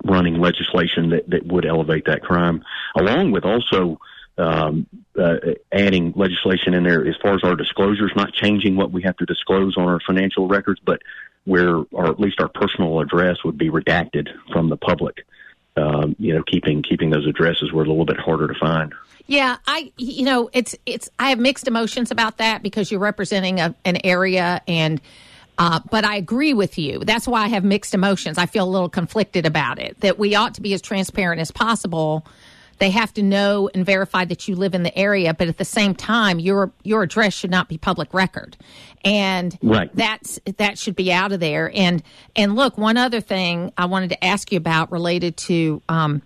running 0.04 0.40
legislation 0.40 1.10
that 1.10 1.28
that 1.30 1.46
would 1.46 1.66
elevate 1.66 2.04
that 2.06 2.22
crime, 2.22 2.64
along 2.96 3.32
with 3.32 3.44
also 3.44 3.98
um, 4.38 4.86
uh, 5.18 5.36
adding 5.72 6.12
legislation 6.16 6.74
in 6.74 6.84
there 6.84 7.06
as 7.06 7.14
far 7.22 7.34
as 7.34 7.44
our 7.44 7.54
disclosures, 7.54 8.12
not 8.16 8.32
changing 8.32 8.76
what 8.76 8.90
we 8.90 9.02
have 9.02 9.16
to 9.16 9.26
disclose 9.26 9.76
on 9.76 9.84
our 9.84 10.00
financial 10.06 10.48
records, 10.48 10.80
but 10.84 11.00
where, 11.44 11.76
or 11.92 12.06
at 12.06 12.18
least 12.18 12.40
our 12.40 12.48
personal 12.48 13.00
address 13.00 13.44
would 13.44 13.58
be 13.58 13.70
redacted 13.70 14.28
from 14.52 14.70
the 14.70 14.76
public. 14.76 15.26
Um, 15.76 16.14
you 16.18 16.34
know, 16.34 16.42
keeping 16.44 16.82
keeping 16.82 17.10
those 17.10 17.26
addresses 17.26 17.72
were 17.72 17.82
a 17.82 17.86
little 17.86 18.04
bit 18.04 18.18
harder 18.18 18.46
to 18.46 18.54
find. 18.54 18.94
Yeah, 19.26 19.56
I 19.66 19.92
you 19.96 20.24
know 20.24 20.50
it's 20.52 20.76
it's 20.86 21.10
I 21.18 21.30
have 21.30 21.38
mixed 21.38 21.66
emotions 21.66 22.10
about 22.10 22.38
that 22.38 22.62
because 22.62 22.90
you're 22.90 23.00
representing 23.00 23.58
a, 23.58 23.74
an 23.84 23.98
area 24.04 24.62
and 24.68 25.00
uh, 25.58 25.80
but 25.90 26.04
I 26.04 26.16
agree 26.16 26.54
with 26.54 26.78
you. 26.78 27.00
That's 27.00 27.28
why 27.28 27.42
I 27.44 27.48
have 27.48 27.64
mixed 27.64 27.94
emotions. 27.94 28.38
I 28.38 28.46
feel 28.46 28.64
a 28.64 28.70
little 28.70 28.88
conflicted 28.88 29.46
about 29.46 29.78
it. 29.78 30.00
That 30.00 30.18
we 30.18 30.34
ought 30.34 30.54
to 30.54 30.60
be 30.60 30.72
as 30.74 30.82
transparent 30.82 31.40
as 31.40 31.50
possible. 31.50 32.26
They 32.78 32.90
have 32.90 33.14
to 33.14 33.22
know 33.22 33.70
and 33.72 33.86
verify 33.86 34.24
that 34.24 34.48
you 34.48 34.56
live 34.56 34.74
in 34.74 34.82
the 34.82 34.96
area, 34.98 35.32
but 35.32 35.46
at 35.48 35.58
the 35.58 35.64
same 35.64 35.94
time, 35.94 36.40
your 36.40 36.72
your 36.82 37.04
address 37.04 37.32
should 37.32 37.50
not 37.52 37.68
be 37.68 37.78
public 37.78 38.12
record, 38.12 38.56
and 39.04 39.56
Right. 39.62 39.94
that's 39.94 40.40
that 40.56 40.76
should 40.76 40.96
be 40.96 41.12
out 41.12 41.30
of 41.30 41.38
there. 41.38 41.70
And 41.72 42.02
and 42.34 42.56
look, 42.56 42.76
one 42.76 42.96
other 42.96 43.20
thing 43.20 43.72
I 43.78 43.84
wanted 43.86 44.10
to 44.10 44.24
ask 44.24 44.50
you 44.50 44.58
about 44.58 44.90
related 44.90 45.36
to. 45.38 45.82
Um, 45.88 46.22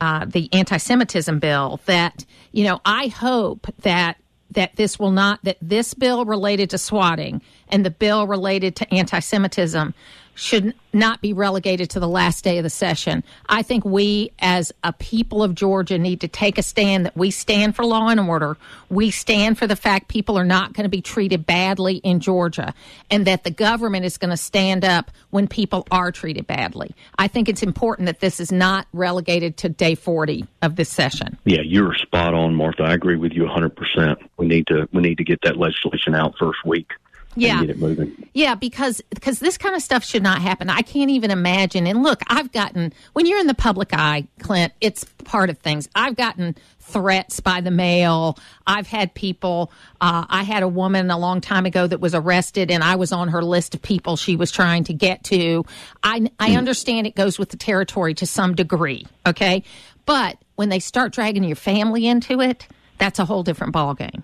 uh, 0.00 0.24
the 0.24 0.48
anti-Semitism 0.52 1.38
bill. 1.38 1.78
That 1.86 2.24
you 2.50 2.64
know, 2.64 2.80
I 2.84 3.06
hope 3.06 3.68
that 3.82 4.16
that 4.50 4.74
this 4.74 4.98
will 4.98 5.12
not 5.12 5.38
that 5.44 5.58
this 5.62 5.94
bill 5.94 6.24
related 6.24 6.70
to 6.70 6.78
swatting 6.78 7.40
and 7.72 7.84
the 7.84 7.90
bill 7.90 8.26
related 8.26 8.76
to 8.76 8.94
anti-Semitism 8.94 9.94
should 10.34 10.74
not 10.94 11.20
be 11.20 11.32
relegated 11.32 11.90
to 11.90 12.00
the 12.00 12.08
last 12.08 12.44
day 12.44 12.58
of 12.58 12.64
the 12.64 12.70
session. 12.70 13.22
I 13.48 13.62
think 13.62 13.84
we, 13.84 14.32
as 14.38 14.72
a 14.82 14.92
people 14.92 15.42
of 15.42 15.54
Georgia, 15.54 15.98
need 15.98 16.20
to 16.22 16.28
take 16.28 16.58
a 16.58 16.62
stand 16.62 17.06
that 17.06 17.16
we 17.16 17.30
stand 17.30 17.76
for 17.76 17.84
law 17.84 18.08
and 18.08 18.20
order. 18.20 18.56
We 18.88 19.10
stand 19.10 19.58
for 19.58 19.66
the 19.66 19.76
fact 19.76 20.08
people 20.08 20.38
are 20.38 20.44
not 20.44 20.72
going 20.72 20.84
to 20.84 20.90
be 20.90 21.02
treated 21.02 21.46
badly 21.46 21.96
in 21.96 22.20
Georgia, 22.20 22.74
and 23.10 23.26
that 23.26 23.44
the 23.44 23.50
government 23.50 24.04
is 24.04 24.18
going 24.18 24.30
to 24.30 24.36
stand 24.36 24.84
up 24.84 25.10
when 25.30 25.48
people 25.48 25.86
are 25.90 26.12
treated 26.12 26.46
badly. 26.46 26.94
I 27.18 27.28
think 27.28 27.48
it's 27.48 27.62
important 27.62 28.06
that 28.06 28.20
this 28.20 28.40
is 28.40 28.50
not 28.50 28.86
relegated 28.92 29.56
to 29.58 29.68
day 29.68 29.94
40 29.94 30.46
of 30.62 30.76
this 30.76 30.88
session. 30.88 31.36
Yeah, 31.44 31.62
you're 31.62 31.94
spot 31.94 32.34
on, 32.34 32.54
Martha. 32.54 32.84
I 32.84 32.94
agree 32.94 33.16
with 33.16 33.32
you 33.32 33.44
100%. 33.44 34.16
We 34.38 34.46
need 34.46 34.66
to 34.68 34.88
we 34.92 35.02
need 35.02 35.18
to 35.18 35.24
get 35.24 35.40
that 35.42 35.56
legislation 35.56 36.14
out 36.14 36.34
first 36.38 36.64
week 36.64 36.92
Yeah. 37.34 37.60
get 37.60 37.70
it 37.70 37.78
moving. 37.78 38.28
Yeah, 38.34 38.54
because 38.54 39.00
because 39.10 39.38
this 39.38 39.58
kind 39.58 39.74
of 39.74 39.82
stuff 39.82 40.04
should 40.04 40.22
not 40.22 40.40
happen. 40.40 40.70
I 40.70 40.82
can't 40.82 41.10
even 41.10 41.30
imagine. 41.30 41.86
And 41.86 42.02
look, 42.02 42.20
I've 42.28 42.52
gotten 42.52 42.92
when 43.12 43.26
you're 43.26 43.38
in 43.38 43.46
the 43.46 43.54
public 43.54 43.90
eye, 43.92 44.26
Clint, 44.40 44.72
it's 44.80 45.04
part 45.24 45.50
of 45.50 45.58
things. 45.58 45.88
I've 45.94 46.16
gotten 46.16 46.56
threats 46.80 47.40
by 47.40 47.60
the 47.60 47.70
mail. 47.70 48.38
I've 48.66 48.86
had 48.86 49.14
people. 49.14 49.72
Uh, 50.00 50.26
I 50.28 50.42
had 50.42 50.62
a 50.62 50.68
woman 50.68 51.10
a 51.10 51.18
long 51.18 51.40
time 51.40 51.66
ago 51.66 51.86
that 51.86 52.00
was 52.00 52.14
arrested, 52.14 52.70
and 52.70 52.82
I 52.82 52.96
was 52.96 53.12
on 53.12 53.28
her 53.28 53.42
list 53.42 53.74
of 53.74 53.82
people 53.82 54.16
she 54.16 54.36
was 54.36 54.50
trying 54.50 54.84
to 54.84 54.92
get 54.92 55.24
to. 55.24 55.64
I 56.02 56.30
I 56.38 56.56
understand 56.56 57.06
it 57.06 57.14
goes 57.14 57.38
with 57.38 57.50
the 57.50 57.56
territory 57.56 58.14
to 58.14 58.26
some 58.26 58.54
degree, 58.54 59.06
okay, 59.26 59.62
but 60.06 60.38
when 60.56 60.68
they 60.68 60.78
start 60.78 61.12
dragging 61.12 61.44
your 61.44 61.56
family 61.56 62.06
into 62.06 62.40
it, 62.40 62.66
that's 62.98 63.18
a 63.18 63.24
whole 63.24 63.42
different 63.42 63.74
ballgame. 63.74 64.22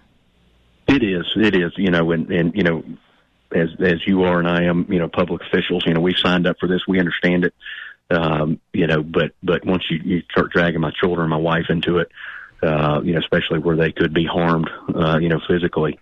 It 0.88 1.02
is. 1.02 1.26
It 1.36 1.54
is. 1.54 1.72
You 1.76 1.90
know, 1.90 2.10
and 2.12 2.30
and 2.30 2.54
you 2.54 2.62
know, 2.62 2.82
as 3.52 3.68
as 3.80 4.06
you 4.06 4.24
are 4.24 4.38
and 4.38 4.48
I 4.48 4.64
am, 4.64 4.90
you 4.90 4.98
know, 4.98 5.08
public 5.08 5.42
officials. 5.42 5.84
You 5.86 5.94
know, 5.94 6.00
we've 6.00 6.18
signed 6.18 6.46
up 6.46 6.56
for 6.58 6.68
this. 6.68 6.80
We 6.88 6.98
understand 6.98 7.44
it. 7.44 7.54
Um, 8.10 8.60
you 8.72 8.86
know, 8.86 9.02
but 9.02 9.32
but 9.42 9.64
once 9.66 9.84
you 9.90 10.00
you 10.02 10.22
start 10.30 10.52
dragging 10.52 10.80
my 10.80 10.92
children, 10.98 11.24
and 11.24 11.30
my 11.30 11.36
wife 11.36 11.66
into 11.68 11.98
it, 11.98 12.10
uh, 12.62 13.00
you 13.04 13.12
know, 13.12 13.20
especially 13.20 13.58
where 13.58 13.76
they 13.76 13.92
could 13.92 14.14
be 14.14 14.24
harmed, 14.24 14.70
uh, 14.94 15.18
you 15.18 15.28
know, 15.28 15.40
physically. 15.46 15.98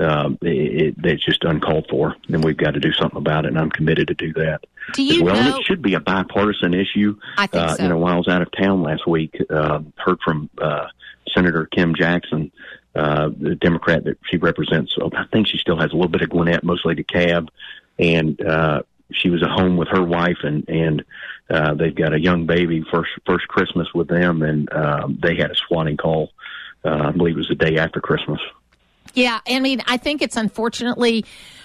Um, 0.00 0.38
it, 0.42 0.48
it, 0.48 0.94
it's 1.02 1.24
just 1.24 1.42
uncalled 1.42 1.86
for, 1.90 2.14
and 2.28 2.44
we've 2.44 2.56
got 2.56 2.74
to 2.74 2.80
do 2.80 2.92
something 2.92 3.16
about 3.18 3.46
it. 3.46 3.48
And 3.48 3.58
I'm 3.58 3.70
committed 3.70 4.06
to 4.08 4.14
do 4.14 4.32
that 4.34 4.60
Do 4.92 5.02
as 5.02 5.16
you 5.16 5.24
well. 5.24 5.34
And 5.34 5.56
it 5.56 5.66
should 5.66 5.82
be 5.82 5.94
a 5.94 6.00
bipartisan 6.00 6.72
issue. 6.72 7.18
I 7.36 7.48
think 7.48 7.64
uh, 7.64 7.74
so. 7.74 7.82
You 7.82 7.88
know, 7.88 7.98
while 7.98 8.14
I 8.14 8.16
was 8.16 8.28
out 8.28 8.42
of 8.42 8.48
town 8.52 8.82
last 8.82 9.08
week, 9.08 9.34
uh, 9.50 9.80
heard 9.96 10.18
from 10.24 10.50
uh, 10.62 10.86
Senator 11.34 11.66
Kim 11.66 11.96
Jackson 11.96 12.52
uh, 12.98 13.28
the 13.28 13.54
Democrat 13.54 14.02
that 14.04 14.18
she 14.28 14.38
represents. 14.38 14.96
I 15.00 15.24
think 15.30 15.46
she 15.46 15.56
still 15.56 15.78
has 15.78 15.92
a 15.92 15.94
little 15.94 16.10
bit 16.10 16.22
of 16.22 16.30
Gwinnett, 16.30 16.64
mostly 16.64 16.96
DeKalb, 16.96 17.48
and 17.96 18.40
uh, 18.40 18.82
she 19.12 19.30
was 19.30 19.40
at 19.40 19.50
home 19.50 19.76
with 19.76 19.86
her 19.88 20.02
wife, 20.02 20.38
and 20.42 20.68
and 20.68 21.04
uh, 21.48 21.74
they've 21.74 21.94
got 21.94 22.12
a 22.12 22.20
young 22.20 22.46
baby 22.46 22.84
first 22.90 23.10
first 23.24 23.46
Christmas 23.46 23.86
with 23.94 24.08
them, 24.08 24.42
and 24.42 24.72
um, 24.72 25.16
they 25.22 25.36
had 25.36 25.52
a 25.52 25.54
swatting 25.54 25.96
call. 25.96 26.30
Uh, 26.84 27.08
I 27.08 27.10
believe 27.12 27.36
it 27.36 27.38
was 27.38 27.48
the 27.48 27.54
day 27.54 27.78
after 27.78 28.00
Christmas. 28.00 28.40
Yeah, 29.14 29.38
I 29.46 29.60
mean, 29.60 29.80
I 29.86 29.96
think 29.96 30.20
it's 30.20 30.36
unfortunately 30.36 31.24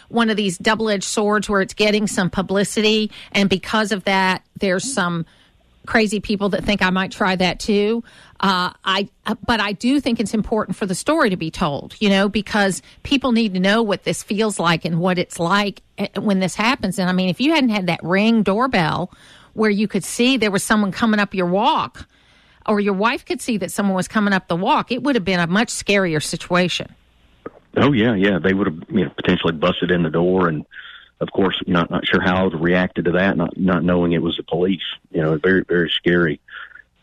one 0.09 0.29
of 0.29 0.37
these 0.37 0.59
double 0.59 0.89
edged 0.89 1.03
swords 1.03 1.49
where 1.49 1.61
it's 1.61 1.73
getting 1.73 2.05
some 2.05 2.29
publicity, 2.29 3.09
and 3.31 3.49
because 3.49 3.91
of 3.91 4.03
that, 4.03 4.43
there's 4.59 4.93
some 4.93 5.25
crazy 5.85 6.19
people 6.19 6.49
that 6.49 6.63
think 6.63 6.81
I 6.81 6.89
might 6.89 7.11
try 7.11 7.35
that 7.35 7.59
too. 7.59 8.03
Uh, 8.39 8.71
I, 8.83 9.09
but 9.45 9.59
I 9.59 9.71
do 9.71 9.99
think 9.99 10.19
it's 10.19 10.33
important 10.33 10.75
for 10.75 10.85
the 10.85 10.95
story 10.95 11.29
to 11.29 11.37
be 11.37 11.49
told, 11.51 11.95
you 11.99 12.09
know, 12.09 12.27
because 12.27 12.81
people 13.03 13.31
need 13.31 13.53
to 13.53 13.59
know 13.59 13.81
what 13.81 14.03
this 14.03 14.21
feels 14.21 14.59
like 14.59 14.85
and 14.85 14.99
what 14.99 15.17
it's 15.17 15.39
like 15.39 15.81
eh, 15.97 16.07
when 16.19 16.39
this 16.39 16.55
happens. 16.55 16.99
And 16.99 17.09
I 17.09 17.13
mean, 17.13 17.29
if 17.29 17.39
you 17.39 17.53
hadn't 17.53 17.69
had 17.69 17.87
that 17.87 18.01
ring 18.03 18.43
doorbell 18.43 19.11
where 19.53 19.69
you 19.69 19.87
could 19.87 20.03
see 20.03 20.37
there 20.37 20.51
was 20.51 20.63
someone 20.63 20.91
coming 20.91 21.19
up 21.19 21.33
your 21.33 21.45
walk, 21.45 22.07
or 22.65 22.79
your 22.79 22.93
wife 22.93 23.25
could 23.25 23.41
see 23.41 23.57
that 23.57 23.71
someone 23.71 23.95
was 23.95 24.07
coming 24.07 24.33
up 24.33 24.47
the 24.47 24.55
walk, 24.55 24.91
it 24.91 25.03
would 25.03 25.15
have 25.15 25.25
been 25.25 25.39
a 25.39 25.47
much 25.47 25.69
scarier 25.69 26.23
situation. 26.23 26.93
Oh 27.75 27.91
yeah, 27.91 28.15
yeah. 28.15 28.39
They 28.39 28.53
would 28.53 28.67
have 28.67 28.83
you 28.89 29.05
know 29.05 29.11
potentially 29.15 29.53
busted 29.53 29.91
in 29.91 30.03
the 30.03 30.09
door, 30.09 30.47
and 30.47 30.65
of 31.23 31.31
course, 31.31 31.59
not 31.65 31.89
not 31.89 32.05
sure 32.05 32.21
how 32.21 32.37
I 32.37 32.43
would 32.43 32.53
have 32.53 32.61
reacted 32.61 33.05
to 33.05 33.11
that, 33.13 33.35
not 33.35 33.57
not 33.57 33.83
knowing 33.83 34.11
it 34.11 34.21
was 34.21 34.37
the 34.37 34.43
police. 34.43 34.83
You 35.11 35.21
know, 35.21 35.33
a 35.33 35.37
very 35.39 35.63
very 35.63 35.89
scary 35.89 36.39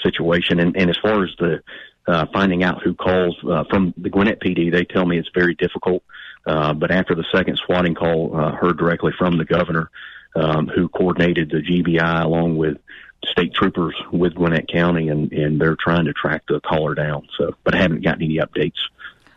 situation. 0.03 0.61
And 0.61 0.77
and 0.77 0.91
as 0.91 0.97
far 0.99 1.25
as 1.25 1.31
the 1.39 1.63
uh, 2.07 2.27
finding 2.33 2.63
out 2.63 2.83
who 2.83 2.95
calls 2.95 3.37
uh, 3.49 3.65
from 3.71 3.95
the 3.97 4.11
Gwinnett 4.11 4.41
PD, 4.41 4.71
they 4.71 4.85
tell 4.85 5.05
me 5.05 5.19
it's 5.19 5.31
very 5.35 5.55
difficult. 5.55 6.03
Uh, 6.47 6.73
but 6.73 6.91
after 6.91 7.15
the 7.15 7.25
second 7.33 7.59
swatting 7.59 7.95
call, 7.95 8.35
uh, 8.35 8.53
heard 8.53 8.79
directly 8.79 9.13
from 9.19 9.37
the 9.37 9.45
governor, 9.45 9.91
um, 10.35 10.69
who 10.69 10.89
coordinated 10.89 11.51
the 11.51 11.59
GBI 11.59 12.25
along 12.25 12.57
with 12.57 12.79
state 13.27 13.53
troopers 13.53 13.95
with 14.11 14.35
Gwinnett 14.35 14.69
County, 14.69 15.09
and 15.09 15.33
and 15.33 15.61
they're 15.61 15.77
trying 15.77 16.07
to 16.07 16.13
track 16.13 16.43
the 16.49 16.61
caller 16.61 16.95
down. 16.95 17.29
So, 17.37 17.55
but 17.65 17.75
I 17.75 17.79
haven't 17.79 18.03
gotten 18.03 18.23
any 18.23 18.39
updates 18.39 18.79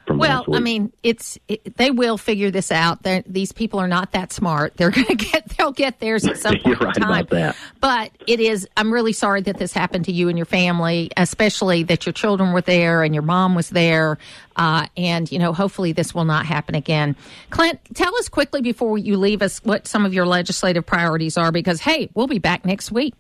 from 0.05 0.17
well, 0.17 0.45
I 0.51 0.59
mean, 0.59 0.91
it's 1.01 1.39
it, 1.47 1.77
they 1.77 1.89
will 1.89 2.17
figure 2.17 2.51
this 2.51 2.71
out. 2.71 3.03
They're, 3.03 3.23
these 3.25 3.51
people 3.51 3.79
are 3.79 3.87
not 3.87 4.11
that 4.11 4.33
smart. 4.33 4.73
They're 4.77 4.91
going 4.91 5.07
to 5.07 5.15
get 5.15 5.49
they'll 5.57 5.71
get 5.71 5.99
theirs 5.99 6.25
at 6.25 6.37
some 6.37 6.57
point 6.63 6.79
right 6.81 6.95
in 6.95 7.01
time. 7.03 7.11
About 7.11 7.29
that. 7.29 7.55
But 7.79 8.11
it 8.27 8.39
is. 8.39 8.67
I'm 8.75 8.91
really 8.91 9.13
sorry 9.13 9.41
that 9.41 9.57
this 9.57 9.73
happened 9.73 10.05
to 10.05 10.11
you 10.11 10.29
and 10.29 10.37
your 10.37 10.45
family, 10.45 11.09
especially 11.15 11.83
that 11.83 12.05
your 12.05 12.13
children 12.13 12.51
were 12.51 12.61
there 12.61 13.03
and 13.03 13.13
your 13.13 13.23
mom 13.23 13.55
was 13.55 13.69
there. 13.69 14.17
Uh, 14.55 14.87
and 14.97 15.31
you 15.31 15.39
know, 15.39 15.53
hopefully, 15.53 15.93
this 15.93 16.13
will 16.13 16.25
not 16.25 16.45
happen 16.45 16.75
again. 16.75 17.15
Clint, 17.49 17.79
tell 17.93 18.15
us 18.17 18.29
quickly 18.29 18.61
before 18.61 18.97
you 18.97 19.17
leave 19.17 19.41
us 19.41 19.63
what 19.63 19.87
some 19.87 20.05
of 20.05 20.13
your 20.13 20.25
legislative 20.25 20.85
priorities 20.85 21.37
are, 21.37 21.51
because 21.51 21.79
hey, 21.81 22.09
we'll 22.13 22.27
be 22.27 22.39
back 22.39 22.65
next 22.65 22.91
week. 22.91 23.13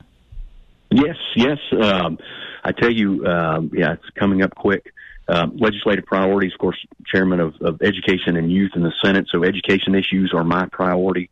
Yes, 0.91 1.15
yes. 1.35 1.57
Um, 1.71 2.19
I 2.63 2.71
tell 2.71 2.91
you, 2.91 3.25
um, 3.25 3.71
yeah, 3.73 3.93
it's 3.93 4.09
coming 4.15 4.41
up 4.41 4.55
quick. 4.55 4.92
Um, 5.27 5.55
legislative 5.57 6.05
priorities, 6.05 6.51
of 6.53 6.59
course, 6.59 6.77
chairman 7.05 7.39
of, 7.39 7.55
of, 7.61 7.81
education 7.81 8.35
and 8.35 8.51
youth 8.51 8.71
in 8.75 8.83
the 8.83 8.91
Senate. 9.01 9.27
So 9.29 9.43
education 9.43 9.95
issues 9.95 10.33
are 10.35 10.43
my 10.43 10.65
priority. 10.65 11.29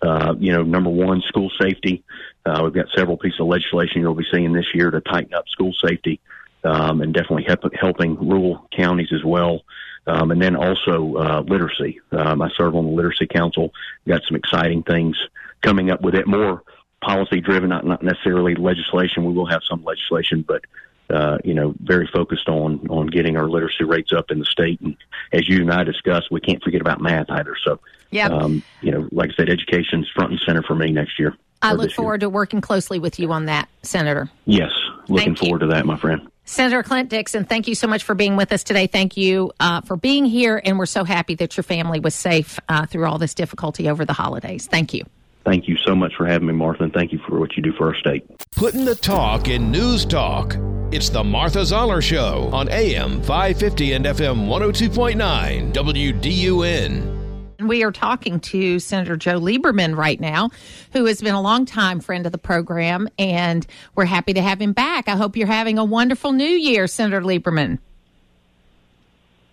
Uh, 0.00 0.34
you 0.38 0.52
know, 0.52 0.62
number 0.62 0.88
one, 0.88 1.22
school 1.28 1.50
safety. 1.60 2.04
Uh, 2.46 2.60
we've 2.64 2.72
got 2.72 2.86
several 2.94 3.18
pieces 3.18 3.40
of 3.40 3.46
legislation 3.46 4.00
you'll 4.00 4.14
be 4.14 4.26
seeing 4.32 4.52
this 4.52 4.66
year 4.74 4.90
to 4.90 5.00
tighten 5.00 5.34
up 5.34 5.48
school 5.48 5.74
safety, 5.86 6.20
um, 6.62 7.02
and 7.02 7.12
definitely 7.12 7.44
help, 7.44 7.60
helping 7.78 8.16
rural 8.16 8.66
counties 8.74 9.12
as 9.12 9.24
well. 9.24 9.62
Um, 10.06 10.30
and 10.30 10.40
then 10.40 10.56
also 10.56 11.14
uh, 11.16 11.44
literacy. 11.46 12.00
Um, 12.12 12.42
I 12.42 12.50
serve 12.56 12.74
on 12.74 12.86
the 12.86 12.92
literacy 12.92 13.26
council. 13.26 13.72
Got 14.06 14.22
some 14.26 14.36
exciting 14.36 14.82
things 14.82 15.16
coming 15.62 15.90
up 15.90 16.02
with 16.02 16.14
it. 16.14 16.26
More 16.26 16.62
policy 17.00 17.40
driven, 17.40 17.70
not 17.70 17.86
not 17.86 18.02
necessarily 18.02 18.54
legislation. 18.54 19.24
We 19.24 19.32
will 19.32 19.46
have 19.46 19.62
some 19.68 19.84
legislation, 19.84 20.44
but 20.46 20.62
uh, 21.10 21.38
you 21.44 21.54
know, 21.54 21.74
very 21.80 22.08
focused 22.12 22.48
on 22.48 22.86
on 22.88 23.06
getting 23.06 23.36
our 23.36 23.48
literacy 23.48 23.84
rates 23.84 24.12
up 24.12 24.30
in 24.30 24.38
the 24.38 24.44
state. 24.44 24.80
And 24.80 24.96
as 25.32 25.48
you 25.48 25.60
and 25.60 25.72
I 25.72 25.84
discussed, 25.84 26.30
we 26.30 26.40
can't 26.40 26.62
forget 26.62 26.80
about 26.80 27.00
math 27.00 27.30
either. 27.30 27.56
So, 27.64 27.80
yeah, 28.10 28.28
um, 28.28 28.62
you 28.80 28.90
know, 28.90 29.08
like 29.12 29.30
I 29.30 29.34
said, 29.34 29.50
education's 29.50 30.08
front 30.14 30.32
and 30.32 30.40
center 30.40 30.62
for 30.62 30.74
me 30.74 30.90
next 30.92 31.18
year. 31.18 31.36
I 31.62 31.72
look 31.72 31.92
forward 31.92 32.22
year. 32.22 32.28
to 32.28 32.30
working 32.30 32.60
closely 32.60 32.98
with 32.98 33.18
you 33.18 33.32
on 33.32 33.46
that, 33.46 33.68
Senator. 33.82 34.30
Yes, 34.44 34.70
looking 35.08 35.34
thank 35.34 35.38
forward 35.38 35.62
you. 35.62 35.68
to 35.68 35.74
that, 35.74 35.86
my 35.86 35.98
friend. 35.98 36.28
Senator 36.46 36.82
Clint 36.82 37.08
Dixon, 37.08 37.44
thank 37.46 37.68
you 37.68 37.74
so 37.74 37.86
much 37.86 38.02
for 38.02 38.14
being 38.14 38.36
with 38.36 38.52
us 38.52 38.64
today. 38.64 38.86
Thank 38.86 39.16
you 39.16 39.52
uh, 39.60 39.80
for 39.80 39.96
being 39.96 40.26
here, 40.26 40.60
and 40.62 40.78
we're 40.78 40.84
so 40.84 41.02
happy 41.04 41.34
that 41.36 41.56
your 41.56 41.64
family 41.64 42.00
was 42.00 42.14
safe 42.14 42.58
uh, 42.68 42.84
through 42.84 43.06
all 43.06 43.16
this 43.16 43.32
difficulty 43.32 43.88
over 43.88 44.04
the 44.04 44.12
holidays. 44.12 44.66
Thank 44.66 44.92
you. 44.92 45.06
Thank 45.44 45.68
you 45.68 45.76
so 45.84 45.94
much 45.94 46.14
for 46.16 46.26
having 46.26 46.48
me, 46.48 46.54
Martha, 46.54 46.84
and 46.84 46.92
thank 46.92 47.12
you 47.12 47.18
for 47.28 47.38
what 47.38 47.56
you 47.56 47.62
do 47.62 47.72
for 47.74 47.88
our 47.88 47.94
state. 47.96 48.24
Putting 48.56 48.84
the 48.84 48.94
talk 48.94 49.48
in 49.48 49.70
news 49.70 50.06
talk. 50.06 50.56
It's 50.90 51.10
the 51.10 51.22
Martha 51.22 51.66
Zoller 51.66 52.00
Show 52.00 52.48
on 52.52 52.68
AM 52.70 53.20
550 53.22 53.92
and 53.92 54.04
FM 54.06 54.46
102.9 54.46 55.72
WDUN. 55.72 57.14
We 57.60 57.82
are 57.82 57.92
talking 57.92 58.40
to 58.40 58.78
Senator 58.78 59.16
Joe 59.16 59.40
Lieberman 59.40 59.96
right 59.96 60.20
now, 60.20 60.50
who 60.92 61.04
has 61.06 61.20
been 61.20 61.34
a 61.34 61.40
long-time 61.40 62.00
friend 62.00 62.26
of 62.26 62.32
the 62.32 62.38
program, 62.38 63.08
and 63.18 63.66
we're 63.94 64.04
happy 64.04 64.32
to 64.34 64.42
have 64.42 64.60
him 64.60 64.72
back. 64.72 65.08
I 65.08 65.16
hope 65.16 65.36
you're 65.36 65.46
having 65.46 65.78
a 65.78 65.84
wonderful 65.84 66.32
new 66.32 66.44
year, 66.44 66.86
Senator 66.86 67.20
Lieberman. 67.20 67.78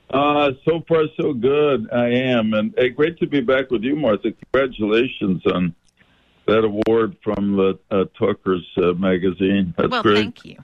Uh, 0.09 0.51
so 0.65 0.83
far, 0.87 1.05
so 1.15 1.33
good. 1.33 1.89
I 1.91 2.07
am. 2.09 2.53
And 2.53 2.73
hey, 2.77 2.89
great 2.89 3.17
to 3.19 3.27
be 3.27 3.39
back 3.39 3.71
with 3.71 3.83
you, 3.83 3.95
Martha. 3.95 4.31
Congratulations 4.31 5.41
on 5.45 5.73
that 6.51 6.65
award 6.65 7.15
from 7.23 7.59
uh, 7.59 7.73
uh, 7.89 8.05
Tucker's 8.17 8.67
uh, 8.77 8.93
magazine. 8.93 9.73
That's 9.77 9.89
well, 9.89 10.03
great. 10.03 10.15
thank 10.15 10.45
you. 10.45 10.57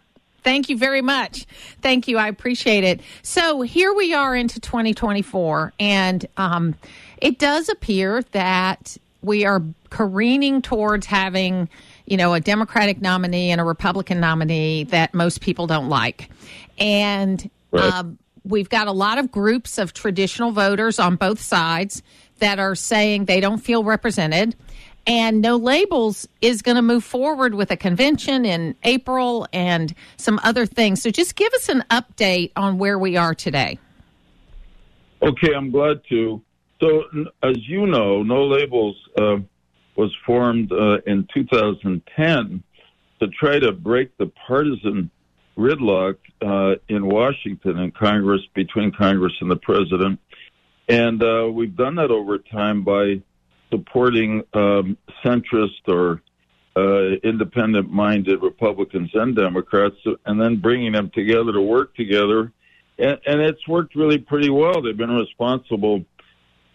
Thank 0.43 0.69
you 0.69 0.77
very 0.77 1.01
much. 1.01 1.45
Thank 1.81 2.07
you. 2.07 2.17
I 2.17 2.27
appreciate 2.27 2.83
it. 2.83 3.01
So 3.21 3.61
here 3.61 3.93
we 3.93 4.13
are 4.13 4.35
into 4.35 4.59
2024, 4.59 5.73
and 5.79 6.25
um, 6.37 6.75
it 7.17 7.39
does 7.39 7.69
appear 7.69 8.21
that 8.31 8.97
we 9.21 9.45
are 9.45 9.61
careening 9.89 10.61
towards 10.61 11.05
having, 11.05 11.67
you 12.05 12.15
know, 12.17 12.33
a 12.33 12.39
Democratic 12.39 13.01
nominee 13.01 13.51
and 13.51 13.59
a 13.59 13.63
Republican 13.63 14.19
nominee 14.19 14.83
that 14.85 15.13
most 15.13 15.41
people 15.41 15.67
don't 15.67 15.89
like. 15.89 16.29
And 16.77 17.49
right. 17.71 17.93
um, 17.93 18.17
we've 18.45 18.69
got 18.69 18.87
a 18.87 18.93
lot 18.93 19.17
of 19.17 19.31
groups 19.31 19.77
of 19.77 19.93
traditional 19.93 20.51
voters 20.51 20.99
on 20.99 21.15
both 21.15 21.41
sides 21.41 22.03
that 22.39 22.59
are 22.59 22.75
saying 22.75 23.25
they 23.25 23.41
don't 23.41 23.59
feel 23.59 23.83
represented 23.83 24.55
and 25.07 25.41
No 25.41 25.55
Labels 25.55 26.27
is 26.41 26.61
going 26.61 26.75
to 26.75 26.81
move 26.81 27.03
forward 27.03 27.55
with 27.55 27.71
a 27.71 27.77
convention 27.77 28.45
in 28.45 28.75
April 28.83 29.47
and 29.53 29.95
some 30.17 30.39
other 30.43 30.65
things. 30.65 31.01
So 31.01 31.09
just 31.09 31.35
give 31.35 31.51
us 31.53 31.69
an 31.69 31.83
update 31.89 32.51
on 32.57 32.77
where 32.77 32.99
we 32.99 33.15
are 33.15 33.33
today. 33.33 33.79
Okay, 35.21 35.55
I'm 35.55 35.71
glad 35.71 36.01
to. 36.09 36.41
So, 36.79 37.03
as 37.41 37.57
you 37.67 37.87
know, 37.87 38.21
No 38.21 38.45
Labels 38.45 38.95
uh, 39.17 39.37
was 39.95 40.15
formed 40.25 40.71
uh, 40.71 40.97
in 41.07 41.27
2010 41.33 42.63
to 43.19 43.27
try 43.29 43.57
to 43.57 43.71
break 43.71 44.15
the 44.17 44.27
partisan 44.45 45.09
gridlock 45.57 46.17
uh, 46.45 46.75
in 46.87 47.07
Washington 47.07 47.79
and 47.79 47.95
Congress 47.95 48.41
between 48.53 48.91
Congress 48.91 49.33
and 49.41 49.49
the 49.49 49.55
president. 49.55 50.19
And 50.87 51.23
uh, 51.23 51.49
we've 51.51 51.75
done 51.75 51.95
that 51.95 52.11
over 52.11 52.37
time 52.37 52.83
by 52.83 53.21
supporting 53.69 54.43
um, 54.53 54.97
centrist 55.23 55.87
or 55.87 56.21
uh, 56.77 57.15
independent 57.23 57.91
minded 57.91 58.41
Republicans 58.41 59.09
and 59.13 59.35
Democrats 59.35 59.95
and 60.25 60.39
then 60.39 60.57
bringing 60.57 60.91
them 60.91 61.09
together 61.13 61.51
to 61.51 61.61
work 61.61 61.95
together. 61.95 62.51
And, 62.99 63.19
and 63.25 63.41
it's 63.41 63.67
worked 63.67 63.95
really 63.95 64.19
pretty 64.19 64.49
well. 64.49 64.81
They've 64.81 64.95
been 64.95 65.15
responsible 65.15 66.05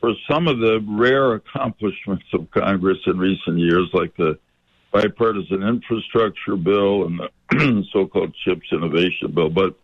for 0.00 0.12
some 0.28 0.48
of 0.48 0.58
the 0.58 0.84
rare 0.88 1.34
accomplishments 1.34 2.24
of 2.32 2.50
Congress 2.50 2.98
in 3.06 3.18
recent 3.18 3.58
years, 3.58 3.88
like 3.92 4.16
the 4.16 4.38
bipartisan 4.92 5.62
infrastructure 5.62 6.56
bill 6.56 7.06
and 7.06 7.20
the 7.20 7.84
so-called 7.92 8.34
CHIPS 8.44 8.66
innovation 8.72 9.32
bill. 9.32 9.48
But 9.48 9.76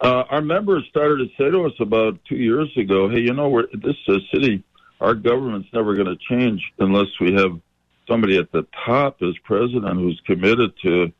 uh, 0.00 0.24
our 0.30 0.40
members 0.40 0.84
started 0.88 1.18
to 1.18 1.26
say 1.36 1.50
to 1.50 1.66
us 1.66 1.74
about 1.78 2.18
two 2.26 2.36
years 2.36 2.74
ago, 2.78 3.10
"Hey, 3.10 3.20
you 3.20 3.34
know, 3.34 3.50
we're, 3.50 3.66
this 3.66 3.96
uh, 4.08 4.16
city 4.32 4.64
our 5.00 5.14
government's 5.14 5.68
never 5.72 5.94
going 5.94 6.06
to 6.06 6.18
change 6.28 6.62
unless 6.78 7.08
we 7.20 7.32
have 7.34 7.58
somebody 8.08 8.36
at 8.36 8.50
the 8.52 8.66
top 8.84 9.22
as 9.22 9.34
president 9.44 9.98
who's 9.98 10.20
committed 10.26 10.72
to 10.82 11.12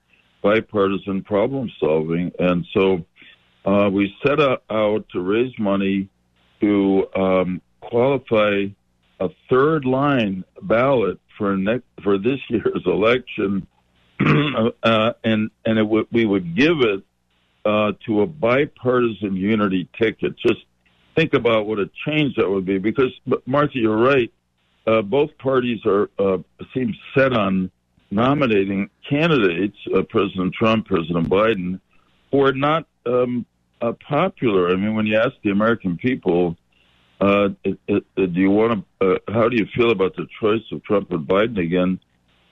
bipartisan 0.43 1.23
problem 1.23 1.71
solving. 1.79 2.33
And 2.39 2.67
so 2.73 3.05
uh, 3.65 3.91
we 3.91 4.15
set 4.27 4.41
out 4.41 5.07
to 5.13 5.21
raise 5.21 5.53
money 5.59 6.09
to 6.61 7.07
um, 7.15 7.63
qualify 7.81 8.67
a 9.21 9.29
third 9.49 9.85
line 9.85 10.45
ballot 10.63 11.21
for 11.37 11.57
next 11.57 11.85
for 12.03 12.19
this 12.19 12.39
year's 12.49 12.83
election, 12.87 13.67
uh, 14.83 15.13
and 15.25 15.51
and 15.65 15.77
w- 15.77 16.07
we 16.11 16.27
would 16.27 16.57
give 16.57 16.81
it 16.81 17.03
uh, 17.65 17.93
to 18.07 18.23
a 18.23 18.27
bipartisan 18.27 19.37
unity 19.37 19.89
ticket. 19.99 20.37
Just 20.39 20.65
think 21.21 21.35
about 21.35 21.67
what 21.67 21.79
a 21.79 21.91
change 22.07 22.37
that 22.37 22.49
would 22.49 22.65
be. 22.65 22.79
Because, 22.79 23.13
Martha, 23.47 23.75
you're 23.75 23.97
right. 23.97 24.33
Uh, 24.87 25.03
both 25.03 25.37
parties 25.39 25.81
are 25.85 26.11
uh, 26.19 26.39
seem 26.73 26.95
set 27.15 27.33
on 27.33 27.71
nominating 28.11 28.89
candidates, 29.09 29.77
uh, 29.95 30.03
President 30.09 30.55
Trump, 30.55 30.87
President 30.87 31.29
Biden, 31.29 31.81
who 32.33 32.43
are 32.43 32.53
not 32.53 32.87
um, 33.07 33.45
uh, 33.83 33.93
popular. 34.09 34.71
I 34.71 34.77
mean, 34.77 34.95
when 34.95 35.07
you 35.07 35.19
ask 35.19 35.33
the 35.45 35.51
American 35.51 35.99
people, 35.99 36.57
uh, 37.21 37.51
it, 37.63 37.79
it, 37.87 38.05
do 38.17 38.41
you 38.41 38.51
want 38.51 38.85
to? 39.01 39.15
Uh, 39.15 39.19
how 39.29 39.49
do 39.49 39.57
you 39.57 39.67
feel 39.77 39.91
about 39.91 40.17
the 40.17 40.27
choice 40.41 40.63
of 40.73 40.83
Trump 40.85 41.11
and 41.13 41.29
Biden 41.29 41.59
again? 41.59 42.01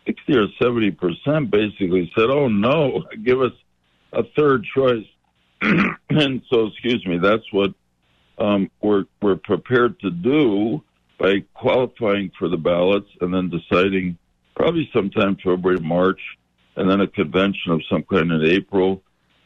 Sixty 0.07 0.37
or 0.37 0.47
seventy 0.61 0.91
percent 0.91 1.51
basically 1.51 2.13
said, 2.15 2.29
"Oh 2.29 2.49
no, 2.49 3.05
give 3.25 3.41
us 3.41 3.53
a 4.13 4.23
third 4.37 4.67
choice." 4.77 5.07
and 5.63 6.43
so, 6.51 6.67
excuse 6.67 7.05
me, 7.07 7.19
that's 7.19 7.51
what 7.51 7.73
um, 8.39 8.71
we're 8.81 9.05
we're 9.21 9.37
prepared 9.37 9.99
to 10.01 10.11
do 10.11 10.83
by 11.19 11.43
qualifying 11.55 12.31
for 12.39 12.49
the 12.49 12.57
ballots 12.57 13.11
and 13.21 13.35
then 13.35 13.51
deciding 13.51 14.17
probably 14.55 14.89
sometime 14.93 15.37
February, 15.37 15.81
March, 15.81 16.21
and 16.77 16.89
then 16.89 17.01
a 17.01 17.07
convention 17.07 17.73
of 17.73 17.83
some 17.91 18.05
kind 18.05 18.31
in 18.31 18.45
April 18.45 19.03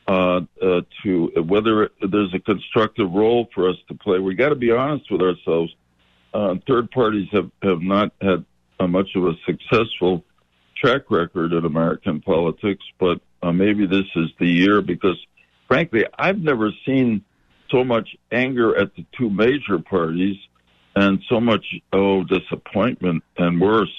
uh, 0.07 0.41
uh, 0.63 0.81
to 1.03 1.33
whether 1.47 1.91
there's 2.03 2.35
a 2.35 2.39
constructive 2.41 3.11
role 3.13 3.49
for 3.55 3.69
us 3.69 3.77
to 3.89 3.95
play. 3.95 4.19
We 4.19 4.35
got 4.35 4.51
to 4.51 4.55
be 4.55 4.71
honest 4.71 5.11
with 5.11 5.23
ourselves. 5.23 5.75
Uh, 6.35 6.57
third 6.67 6.91
parties 6.91 7.29
have, 7.33 7.51
have 7.63 7.83
not 7.83 8.13
had 8.21 8.45
much 8.89 9.11
of 9.15 9.27
a 9.27 9.35
successful 9.47 10.25
track 10.77 11.03
record 11.11 11.53
in 11.53 11.65
American 11.65 12.21
politics, 12.21 12.85
but 12.99 13.21
uh, 13.43 13.53
maybe 13.53 13.87
this 13.87 14.07
is 14.17 14.29
the 14.41 14.49
year 14.49 14.83
because, 14.83 15.17
frankly, 15.69 16.05
I've 16.19 16.39
never 16.39 16.73
seen 16.85 17.25
so 17.73 17.83
much 17.83 18.17
anger 18.31 18.77
at 18.77 18.95
the 18.95 19.05
two 19.19 19.31
major 19.31 19.79
parties 19.79 20.37
and 20.95 21.21
so 21.29 21.41
much 21.41 21.65
oh 21.93 22.23
disappointment 22.25 23.25
and 23.39 23.61
worse 23.61 23.91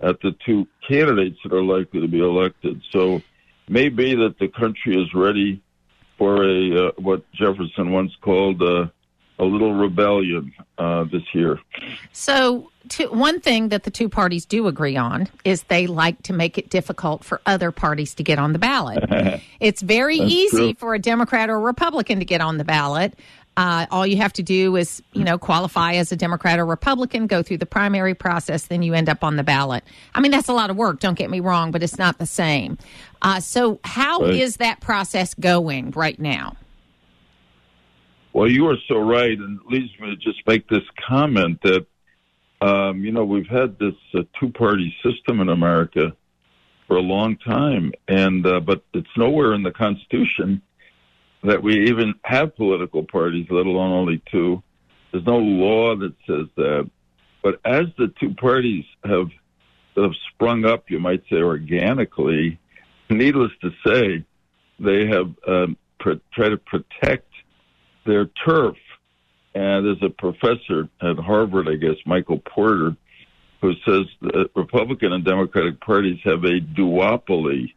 at 0.00 0.20
the 0.20 0.34
two 0.44 0.66
candidates 0.88 1.38
that 1.44 1.52
are 1.52 1.62
likely 1.62 2.00
to 2.00 2.08
be 2.08 2.20
elected. 2.20 2.80
So 2.90 3.20
maybe 3.68 4.14
that 4.14 4.38
the 4.40 4.48
country 4.48 5.00
is 5.00 5.12
ready 5.14 5.62
for 6.16 6.44
a 6.44 6.88
uh, 6.88 6.92
what 6.96 7.22
Jefferson 7.32 7.92
once 7.92 8.12
called 8.20 8.62
a, 8.62 8.92
a 9.38 9.44
little 9.44 9.74
rebellion 9.74 10.52
uh, 10.78 11.04
this 11.04 11.22
year. 11.32 11.58
So, 12.12 12.70
to, 12.90 13.06
one 13.08 13.40
thing 13.40 13.68
that 13.68 13.84
the 13.84 13.90
two 13.90 14.08
parties 14.08 14.46
do 14.46 14.66
agree 14.66 14.96
on 14.96 15.28
is 15.44 15.62
they 15.64 15.86
like 15.86 16.22
to 16.22 16.32
make 16.32 16.58
it 16.58 16.70
difficult 16.70 17.22
for 17.24 17.40
other 17.46 17.70
parties 17.70 18.14
to 18.14 18.22
get 18.22 18.38
on 18.38 18.52
the 18.52 18.58
ballot. 18.58 19.04
it's 19.60 19.82
very 19.82 20.16
easy 20.16 20.72
true. 20.72 20.74
for 20.74 20.94
a 20.94 20.98
Democrat 20.98 21.50
or 21.50 21.56
a 21.56 21.60
Republican 21.60 22.18
to 22.18 22.24
get 22.24 22.40
on 22.40 22.58
the 22.58 22.64
ballot. 22.64 23.14
Uh, 23.58 23.86
all 23.90 24.06
you 24.06 24.16
have 24.16 24.32
to 24.32 24.42
do 24.42 24.76
is, 24.76 25.02
you 25.14 25.24
know, 25.24 25.36
qualify 25.36 25.94
as 25.94 26.12
a 26.12 26.16
Democrat 26.16 26.60
or 26.60 26.64
Republican, 26.64 27.26
go 27.26 27.42
through 27.42 27.58
the 27.58 27.66
primary 27.66 28.14
process, 28.14 28.68
then 28.68 28.82
you 28.82 28.94
end 28.94 29.08
up 29.08 29.24
on 29.24 29.34
the 29.34 29.42
ballot. 29.42 29.82
I 30.14 30.20
mean, 30.20 30.30
that's 30.30 30.48
a 30.48 30.52
lot 30.52 30.70
of 30.70 30.76
work. 30.76 31.00
Don't 31.00 31.18
get 31.18 31.28
me 31.28 31.40
wrong, 31.40 31.72
but 31.72 31.82
it's 31.82 31.98
not 31.98 32.18
the 32.18 32.26
same. 32.26 32.78
Uh, 33.20 33.40
so, 33.40 33.80
how 33.82 34.20
right. 34.20 34.34
is 34.34 34.58
that 34.58 34.80
process 34.80 35.34
going 35.34 35.90
right 35.90 36.20
now? 36.20 36.54
Well, 38.32 38.50
you 38.50 38.68
are 38.68 38.76
so 38.88 38.98
right, 38.98 39.36
and 39.36 39.60
it 39.60 39.66
leads 39.66 39.90
me 39.98 40.10
to 40.10 40.16
just 40.16 40.46
make 40.46 40.68
this 40.68 40.84
comment 41.08 41.60
that, 41.62 41.86
um, 42.60 43.04
you 43.04 43.12
know, 43.12 43.24
we've 43.24 43.48
had 43.48 43.78
this 43.78 43.94
uh, 44.14 44.22
two-party 44.38 44.94
system 45.02 45.40
in 45.40 45.48
America 45.48 46.14
for 46.86 46.96
a 46.96 47.02
long 47.02 47.36
time, 47.36 47.92
and 48.06 48.46
uh, 48.46 48.60
but 48.60 48.82
it's 48.94 49.08
nowhere 49.16 49.54
in 49.54 49.62
the 49.62 49.70
Constitution 49.70 50.62
that 51.42 51.62
we 51.62 51.88
even 51.88 52.14
have 52.24 52.56
political 52.56 53.04
parties, 53.04 53.46
let 53.50 53.66
alone 53.66 53.92
only 53.92 54.22
two. 54.30 54.62
There's 55.12 55.24
no 55.24 55.38
law 55.38 55.96
that 55.96 56.14
says 56.26 56.46
that. 56.56 56.90
But 57.42 57.60
as 57.64 57.86
the 57.96 58.12
two 58.20 58.34
parties 58.34 58.84
have 59.04 59.28
have 59.96 60.12
sprung 60.32 60.64
up, 60.64 60.90
you 60.90 60.98
might 60.98 61.22
say 61.30 61.36
organically, 61.36 62.58
needless 63.10 63.52
to 63.62 63.70
say, 63.86 64.24
they 64.78 65.06
have 65.06 65.32
um, 65.46 65.76
tried 66.00 66.50
to 66.50 66.56
protect 66.56 67.27
their 68.08 68.26
turf. 68.44 68.76
And 69.54 69.86
there's 69.86 70.02
a 70.02 70.10
professor 70.10 70.88
at 71.00 71.18
Harvard, 71.18 71.68
I 71.68 71.76
guess, 71.76 71.96
Michael 72.06 72.38
Porter, 72.38 72.96
who 73.60 73.74
says 73.84 74.04
the 74.20 74.50
Republican 74.54 75.12
and 75.12 75.24
Democratic 75.24 75.80
parties 75.80 76.18
have 76.24 76.44
a 76.44 76.60
duopoly, 76.60 77.72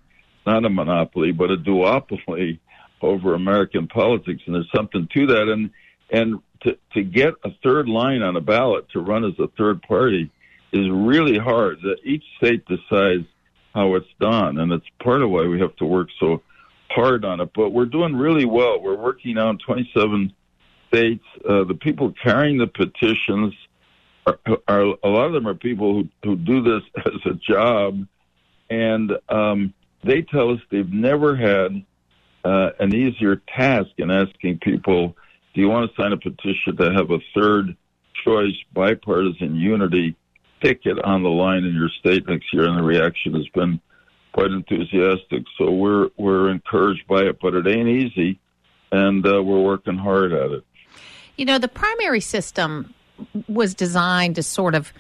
not 0.46 0.66
a 0.66 0.70
monopoly, 0.70 1.32
but 1.32 1.52
a 1.52 1.58
duopoly 1.58 2.60
over 3.02 3.34
American 3.34 3.88
politics, 3.88 4.42
and 4.46 4.56
there's 4.56 4.72
something 4.76 5.08
to 5.14 5.28
that. 5.28 5.50
And 5.50 5.72
and 6.12 6.40
to 6.64 6.78
to 6.94 7.04
get 7.04 7.34
a 7.44 7.50
third 7.64 7.88
line 7.88 8.22
on 8.22 8.36
a 8.36 8.42
ballot 8.42 8.90
to 8.92 9.00
run 9.00 9.26
as 9.26 9.38
a 9.40 9.48
third 9.58 9.82
party 9.82 10.30
is 10.72 10.88
really 10.90 11.38
hard. 11.38 11.80
Each 12.04 12.24
state 12.38 12.66
decides 12.66 13.26
how 13.74 13.96
it's 13.96 14.14
done, 14.20 14.60
and 14.60 14.72
it's 14.72 14.86
part 15.02 15.22
of 15.22 15.30
why 15.30 15.48
we 15.48 15.60
have 15.62 15.76
to 15.78 15.86
work 15.86 16.10
so 16.20 16.44
hard 16.94 17.26
on 17.26 17.42
it. 17.42 17.52
But 17.54 17.70
we're 17.70 17.86
doing 17.86 18.16
really 18.16 18.46
well. 18.46 18.82
We're 18.82 18.98
working 18.98 19.38
on 19.38 19.58
27 19.58 20.34
states. 20.88 21.24
Uh, 21.48 21.64
the 21.64 21.78
people 21.80 22.14
carrying 22.24 22.58
the 22.58 22.68
petitions 22.68 23.54
are, 24.26 24.40
are 24.68 24.82
a 25.04 25.08
lot 25.08 25.26
of 25.26 25.34
them 25.34 25.48
are 25.48 25.56
people 25.56 25.94
who 25.94 26.10
who 26.24 26.36
do 26.36 26.62
this 26.62 26.84
as 27.06 27.32
a 27.32 27.34
job, 27.34 28.06
and 28.70 29.12
um, 29.30 29.74
they 30.04 30.22
tell 30.22 30.52
us 30.52 30.60
they've 30.70 30.92
never 30.92 31.36
had 31.36 31.84
uh, 32.44 32.72
an 32.80 32.94
easier 32.94 33.42
task 33.56 33.90
in 33.98 34.10
asking 34.10 34.60
people, 34.60 35.16
do 35.54 35.62
you 35.62 35.70
want 35.70 35.90
to 35.90 36.02
sign 36.02 36.12
a 36.12 36.18
petition 36.18 36.76
to 36.78 36.92
have 36.94 37.12
a 37.12 37.20
third 37.36 37.76
choice 38.26 38.56
bipartisan 38.74 39.56
unity 39.56 40.16
ticket 40.62 41.00
on 41.04 41.24
the 41.24 41.30
line 41.30 41.64
in 41.64 41.76
your 41.76 41.90
state 42.00 42.28
next 42.28 42.52
year? 42.54 42.66
And 42.66 42.78
the 42.78 42.84
reaction 42.84 43.34
has 43.36 43.48
been 43.50 43.80
quite 44.34 44.52
enthusiastic. 44.52 45.44
So 45.58 45.72
we're 45.72 46.10
we're 46.18 46.50
encouraged 46.50 47.08
by 47.08 47.24
it, 47.24 47.40
but 47.42 47.54
it 47.54 47.68
ain't 47.68 47.90
easy, 47.90 48.40
and 48.92 49.26
uh, 49.26 49.42
we're 49.44 49.62
working 49.62 49.98
hard 49.98 50.34
at 50.34 50.52
it. 50.52 50.64
You 51.38 51.46
know, 51.46 51.58
the 51.58 51.68
primary 51.68 52.22
system 52.22 52.94
was 53.48 53.74
designed 53.74 54.36
to 54.36 54.44
sort 54.44 54.76
of 54.76 54.92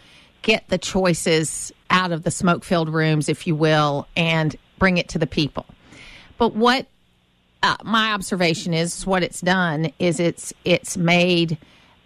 get 0.41 0.67
the 0.69 0.77
choices 0.77 1.71
out 1.89 2.11
of 2.11 2.23
the 2.23 2.31
smoke 2.31 2.63
filled 2.63 2.89
rooms, 2.89 3.29
if 3.29 3.45
you 3.45 3.55
will, 3.55 4.07
and 4.15 4.55
bring 4.79 4.97
it 4.97 5.09
to 5.09 5.19
the 5.19 5.27
people. 5.27 5.65
But 6.37 6.55
what 6.55 6.87
uh, 7.63 7.77
my 7.83 8.13
observation 8.13 8.73
is 8.73 9.05
what 9.05 9.23
it's 9.23 9.41
done 9.41 9.91
is 9.99 10.19
it's 10.19 10.53
it's 10.65 10.97
made 10.97 11.57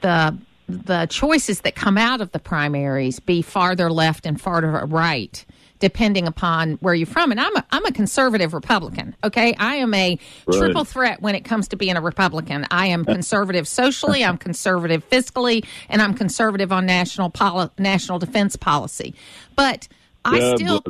the 0.01 0.37
the 0.67 1.05
choices 1.05 1.61
that 1.61 1.75
come 1.75 1.97
out 1.97 2.21
of 2.21 2.31
the 2.31 2.39
primaries 2.39 3.19
be 3.19 3.41
farther 3.41 3.91
left 3.91 4.25
and 4.25 4.41
farther 4.41 4.71
right 4.87 5.45
depending 5.79 6.27
upon 6.27 6.73
where 6.75 6.93
you're 6.93 7.07
from 7.07 7.31
and 7.31 7.39
I'm 7.39 7.55
a, 7.55 7.65
I'm 7.71 7.85
a 7.85 7.91
conservative 7.91 8.53
republican 8.53 9.15
okay 9.23 9.53
I 9.57 9.75
am 9.75 9.93
a 9.93 10.17
right. 10.47 10.57
triple 10.57 10.85
threat 10.85 11.21
when 11.21 11.35
it 11.35 11.45
comes 11.45 11.67
to 11.69 11.75
being 11.75 11.97
a 11.97 12.01
republican 12.01 12.65
I 12.71 12.87
am 12.87 13.05
conservative 13.05 13.67
socially 13.67 14.23
I'm 14.23 14.37
conservative 14.37 15.07
fiscally 15.09 15.65
and 15.89 16.01
I'm 16.01 16.13
conservative 16.13 16.71
on 16.71 16.85
national 16.85 17.29
poli- 17.29 17.69
national 17.77 18.19
defense 18.19 18.55
policy 18.55 19.15
but 19.55 19.87
I 20.25 20.39
God 20.39 20.57
still 20.57 20.83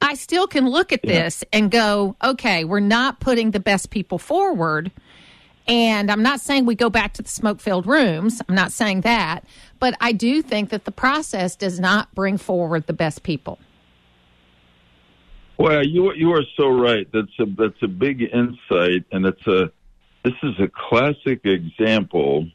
I 0.00 0.14
still 0.14 0.46
can 0.46 0.68
look 0.68 0.92
at 0.92 1.00
yeah. 1.02 1.24
this 1.24 1.44
and 1.52 1.70
go, 1.70 2.14
okay, 2.22 2.64
we're 2.64 2.78
not 2.78 3.18
putting 3.18 3.50
the 3.50 3.60
best 3.60 3.90
people 3.90 4.18
forward. 4.18 4.92
And 5.66 6.10
I'm 6.10 6.22
not 6.22 6.40
saying 6.40 6.64
we 6.64 6.76
go 6.76 6.88
back 6.88 7.12
to 7.14 7.22
the 7.22 7.28
smoke 7.28 7.60
filled 7.60 7.86
rooms. 7.86 8.40
I'm 8.48 8.54
not 8.54 8.72
saying 8.72 9.02
that. 9.02 9.44
But 9.80 9.94
I 10.00 10.12
do 10.12 10.40
think 10.40 10.70
that 10.70 10.84
the 10.84 10.92
process 10.92 11.56
does 11.56 11.78
not 11.78 12.14
bring 12.14 12.38
forward 12.38 12.86
the 12.86 12.94
best 12.94 13.22
people. 13.22 13.58
Well, 15.58 15.84
you 15.84 16.12
you 16.14 16.32
are 16.32 16.44
so 16.56 16.68
right. 16.68 17.06
That's 17.12 17.36
a 17.40 17.46
that's 17.46 17.82
a 17.82 17.88
big 17.88 18.22
insight, 18.22 19.04
and 19.10 19.26
it's 19.26 19.46
a 19.46 19.72
this 20.24 20.34
is 20.42 20.54
a 20.60 20.68
classic 20.68 21.40
example 21.44 22.48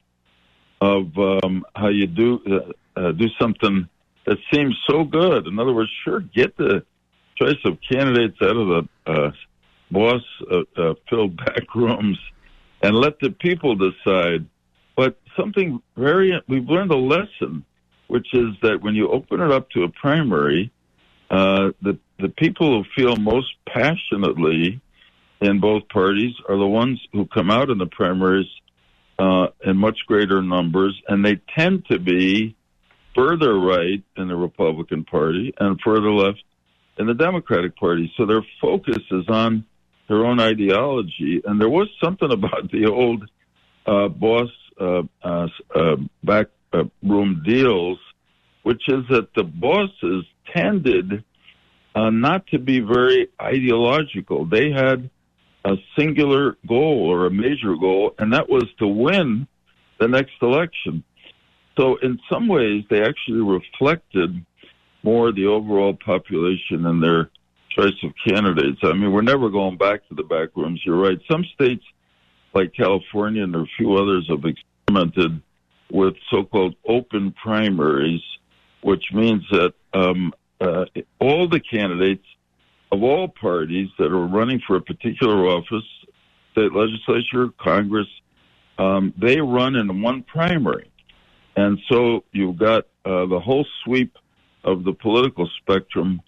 of 0.80 1.18
um, 1.18 1.66
how 1.76 1.90
you 1.90 2.08
do 2.08 2.40
uh, 2.48 3.00
uh, 3.00 3.12
do 3.12 3.28
something 3.40 3.90
that 4.26 4.38
seems 4.54 4.78
so 4.90 5.04
good. 5.04 5.48
In 5.48 5.60
other 5.60 5.74
words, 5.74 5.90
sure, 6.06 6.22
get 6.22 6.56
the 6.56 6.86
choice 7.36 7.60
of 7.66 7.78
candidates 7.92 8.38
out 8.42 8.56
of 8.56 8.68
the 8.68 8.90
uh, 9.06 9.32
boss 9.92 10.22
uh, 10.50 10.60
uh, 10.78 10.94
filled 11.10 11.36
back 11.46 11.76
rooms 11.76 12.18
and 12.82 12.96
let 12.96 13.20
the 13.20 13.32
people 13.32 13.76
decide. 13.76 14.46
But 14.96 15.20
something 15.38 15.82
very, 15.98 16.40
we've 16.48 16.70
learned 16.70 16.92
a 16.92 16.98
lesson, 16.98 17.66
which 18.08 18.28
is 18.34 18.50
that 18.62 18.82
when 18.82 18.96
you 18.96 19.10
open 19.10 19.42
it 19.42 19.52
up 19.52 19.70
to 19.72 19.84
a 19.84 19.90
primary, 19.90 20.72
uh, 21.32 21.72
the, 21.82 21.98
the 22.20 22.30
people 22.30 22.84
who 22.84 22.90
feel 22.96 23.16
most 23.16 23.54
passionately 23.68 24.82
in 25.42 25.60
both 25.60 25.88
parties 25.90 26.34
are 26.48 26.58
the 26.58 26.68
ones 26.68 27.00
who 27.12 27.26
come 27.26 27.50
out 27.50 27.70
in 27.70 27.78
the 27.78 27.86
primaries 27.88 28.48
uh, 29.20 29.48
in 29.66 29.78
much 29.78 30.00
greater 30.08 30.42
numbers, 30.42 31.00
and 31.08 31.26
they 31.26 31.40
tend 31.58 31.86
to 31.88 32.00
be 32.00 32.56
further 33.16 33.60
right 33.60 34.04
in 34.18 34.28
the 34.28 34.36
Republican 34.36 35.04
Party 35.04 35.54
and 35.60 35.80
further 35.82 36.12
left 36.12 36.44
in 36.98 37.08
the 37.08 37.14
Democratic 37.14 37.76
Party. 37.76 38.12
So 38.18 38.26
their 38.26 38.44
focus 38.62 39.04
is 39.12 39.28
on 39.28 39.66
their 40.08 40.26
own 40.26 40.40
ideology. 40.40 41.42
And 41.46 41.60
there 41.60 41.70
was 41.70 41.90
something 42.04 42.32
about 42.32 42.72
the 42.72 42.88
old 42.88 43.30
uh, 43.86 44.08
boss 44.08 44.50
uh, 44.80 45.04
uh, 45.24 45.48
uh, 45.76 45.96
back 46.24 46.48
uh, 46.72 46.84
room 47.04 47.44
deals, 47.46 48.00
which 48.64 48.82
is 48.88 49.04
that 49.10 49.28
the 49.36 49.44
bosses 49.44 50.26
tended 50.56 51.24
uh, 51.96 52.10
not 52.10 52.48
to 52.48 52.60
be 52.60 52.80
very 52.80 53.30
ideological. 53.42 54.46
They 54.46 54.72
had 54.72 55.10
a 55.66 55.76
singular 55.98 56.58
goal 56.68 57.10
or 57.10 57.26
a 57.26 57.32
major 57.32 57.76
goal, 57.76 58.16
and 58.18 58.34
that 58.34 58.50
was 58.50 58.66
to 58.80 58.88
win 58.88 59.48
the 60.00 60.08
next 60.08 60.34
election. 60.42 61.04
So, 61.78 61.96
in 61.98 62.20
some 62.32 62.48
ways, 62.48 62.84
they 62.90 63.02
actually 63.02 63.42
reflected 63.42 64.46
more 65.04 65.32
the 65.32 65.48
overall 65.48 65.98
population 66.06 66.86
and 66.86 67.02
their 67.02 67.30
choice 67.70 67.96
of 68.04 68.12
candidates. 68.28 68.80
I 68.84 68.94
mean, 68.94 69.12
we're 69.12 69.22
never 69.22 69.50
going 69.50 69.78
back 69.78 70.08
to 70.10 70.16
the 70.16 70.24
back 70.24 70.50
rooms. 70.56 70.82
You're 70.86 71.02
right. 71.02 71.18
Some 71.30 71.44
states, 71.56 71.84
like 72.54 72.74
California 72.74 73.44
and 73.44 73.56
a 73.56 73.66
few 73.78 73.96
others, 73.96 74.28
have 74.30 74.44
experimented 74.46 75.42
with 75.92 76.16
so-called 76.30 76.76
open 76.88 77.34
primaries, 77.42 78.22
which 78.82 79.04
means 79.14 79.44
that 79.52 79.74
um, 79.94 80.34
uh, 80.62 80.86
all 81.20 81.48
the 81.48 81.60
candidates 81.60 82.26
of 82.92 83.04
all 83.04 83.28
parties 83.28 83.90
that 83.98 84.12
are 84.12 84.28
running 84.28 84.62
for 84.66 84.76
a 84.76 84.82
particular 84.82 85.48
office, 85.48 85.84
state 86.52 86.74
legislature, 86.74 87.50
Congress, 87.58 88.08
um, 88.78 89.14
they 89.18 89.42
run 89.42 89.76
in 89.76 90.02
one 90.02 90.24
primary. 90.24 90.92
And 91.56 91.80
so 91.90 92.24
you've 92.32 92.58
got 92.58 92.86
uh, 93.06 93.26
the 93.26 93.40
whole 93.40 93.66
sweep 93.84 94.16
of 94.64 94.84
the 94.84 94.94
political 94.94 95.50
spectrum 95.60 96.22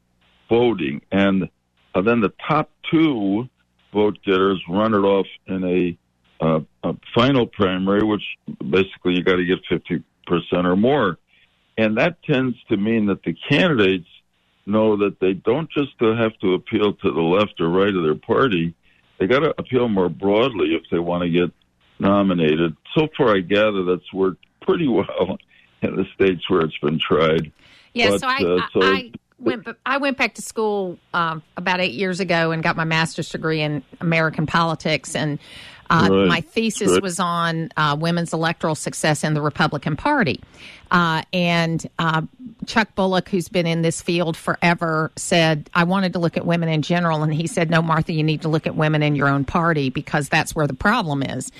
voting. 0.49 1.01
And 1.11 1.49
uh, 1.93 2.01
then 2.01 2.21
the 2.21 2.33
top 2.47 2.69
two 2.91 3.47
vote 3.93 4.19
getters 4.25 4.61
run 4.69 4.93
it 4.93 4.99
off 4.99 5.27
in 5.47 5.63
a, 5.63 5.97
uh, 6.43 6.59
a 6.83 6.95
final 7.15 7.47
primary, 7.47 8.03
which 8.03 8.23
basically 8.69 9.13
you 9.13 9.23
got 9.23 9.37
to 9.37 9.45
get 9.45 9.59
50% 9.71 10.03
or 10.65 10.75
more. 10.75 11.17
And 11.77 11.97
that 11.97 12.21
tends 12.23 12.55
to 12.69 12.77
mean 12.77 13.07
that 13.07 13.23
the 13.23 13.35
candidates 13.49 14.07
know 14.65 14.97
that 14.97 15.19
they 15.19 15.33
don't 15.33 15.69
just 15.69 15.93
have 15.99 16.37
to 16.39 16.53
appeal 16.53 16.93
to 16.93 17.11
the 17.11 17.21
left 17.21 17.59
or 17.59 17.69
right 17.69 17.93
of 17.93 18.03
their 18.03 18.15
party. 18.15 18.73
They 19.19 19.27
got 19.27 19.39
to 19.39 19.53
appeal 19.57 19.87
more 19.87 20.09
broadly 20.09 20.75
if 20.75 20.83
they 20.91 20.99
want 20.99 21.23
to 21.23 21.29
get 21.29 21.51
nominated. 21.99 22.75
So 22.97 23.07
far, 23.15 23.35
I 23.35 23.39
gather 23.39 23.83
that's 23.83 24.11
worked 24.13 24.45
pretty 24.61 24.87
well 24.87 25.37
in 25.81 25.95
the 25.95 26.05
states 26.13 26.49
where 26.49 26.61
it's 26.61 26.77
been 26.79 26.99
tried. 26.99 27.51
Yeah, 27.93 28.11
but, 28.11 28.21
so 28.21 28.27
I, 28.27 28.37
uh, 28.37 28.67
so 28.73 28.79
I 28.83 29.11
went 29.39 29.67
I 29.85 29.97
went 29.97 30.17
back 30.17 30.35
to 30.35 30.41
school 30.41 30.97
um, 31.13 31.43
about 31.55 31.79
eight 31.79 31.93
years 31.93 32.19
ago 32.19 32.51
and 32.51 32.61
got 32.61 32.75
my 32.75 32.83
master's 32.83 33.29
degree 33.29 33.61
in 33.61 33.83
American 34.01 34.45
politics 34.45 35.15
and. 35.15 35.39
Uh, 35.89 36.07
right. 36.11 36.27
My 36.27 36.41
thesis 36.41 36.91
right. 36.91 37.01
was 37.01 37.19
on 37.19 37.69
uh, 37.77 37.95
women's 37.99 38.33
electoral 38.33 38.75
success 38.75 39.23
in 39.23 39.33
the 39.33 39.41
Republican 39.41 39.95
Party. 39.95 40.41
Uh, 40.91 41.23
and 41.33 41.87
uh, 41.99 42.21
Chuck 42.65 42.93
Bullock, 42.95 43.29
who's 43.29 43.49
been 43.49 43.67
in 43.67 43.81
this 43.81 44.01
field 44.01 44.37
forever, 44.37 45.11
said, 45.15 45.69
I 45.73 45.83
wanted 45.83 46.13
to 46.13 46.19
look 46.19 46.37
at 46.37 46.45
women 46.45 46.69
in 46.69 46.81
general. 46.81 47.23
And 47.23 47.33
he 47.33 47.47
said, 47.47 47.69
No, 47.69 47.81
Martha, 47.81 48.13
you 48.13 48.23
need 48.23 48.41
to 48.43 48.47
look 48.47 48.67
at 48.67 48.75
women 48.75 49.03
in 49.03 49.15
your 49.15 49.27
own 49.27 49.45
party 49.45 49.89
because 49.89 50.29
that's 50.29 50.55
where 50.55 50.67
the 50.67 50.73
problem 50.73 51.23
is. 51.23 51.51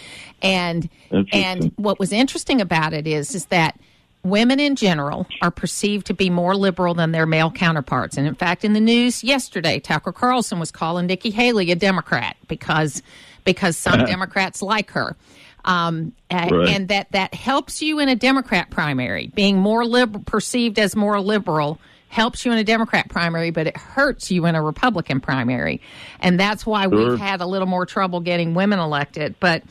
And, 0.42 0.90
and 1.32 1.72
what 1.76 2.00
was 2.00 2.12
interesting 2.12 2.62
about 2.62 2.94
it 2.94 3.08
is, 3.08 3.36
is 3.36 3.46
that 3.48 3.80
women 4.26 4.60
in 4.60 4.76
general 4.76 5.28
are 5.42 5.52
perceived 5.52 6.08
to 6.08 6.14
be 6.14 6.30
more 6.30 6.56
liberal 6.56 6.94
than 6.96 7.12
their 7.12 7.26
male 7.26 7.52
counterparts. 7.52 8.18
And 8.18 8.28
in 8.28 8.36
fact, 8.36 8.66
in 8.66 8.74
the 8.74 8.80
news 8.80 9.24
yesterday, 9.24 9.80
Tucker 9.80 10.12
Carlson 10.12 10.60
was 10.60 10.72
calling 10.72 11.06
Nikki 11.06 11.30
Haley 11.30 11.72
a 11.72 11.76
Democrat 11.76 12.36
because 12.48 13.04
because 13.46 13.78
some 13.78 14.06
Democrats 14.06 14.62
like 14.62 14.92
her. 14.92 15.16
Um, 15.64 16.14
right. 16.32 16.52
and 16.70 16.90
that 16.90 17.12
that 17.14 17.34
helps 17.34 17.82
you 17.82 18.00
in 18.00 18.08
a 18.08 18.16
Democrat 18.16 18.70
primary. 18.70 19.28
Being 19.28 19.58
more 19.58 19.84
liberal, 19.84 20.24
perceived 20.24 20.78
as 20.78 20.96
more 20.96 21.20
liberal, 21.20 21.80
helps 22.10 22.46
you 22.46 22.52
in 22.52 22.58
a 22.60 22.64
Democrat 22.64 23.10
primary, 23.10 23.50
but 23.50 23.66
it 23.66 23.76
hurts 23.76 24.30
you 24.30 24.46
in 24.46 24.54
a 24.54 24.62
Republican 24.62 25.22
primary, 25.22 25.82
and 26.20 26.40
that's 26.40 26.68
why 26.68 26.84
sure. 26.84 27.12
we've 27.12 27.20
had 27.20 27.42
a 27.42 27.48
little 27.48 27.68
more 27.68 27.88
trouble 27.88 28.20
getting 28.20 28.54
women 28.54 28.78
elected. 28.78 29.36
But 29.40 29.64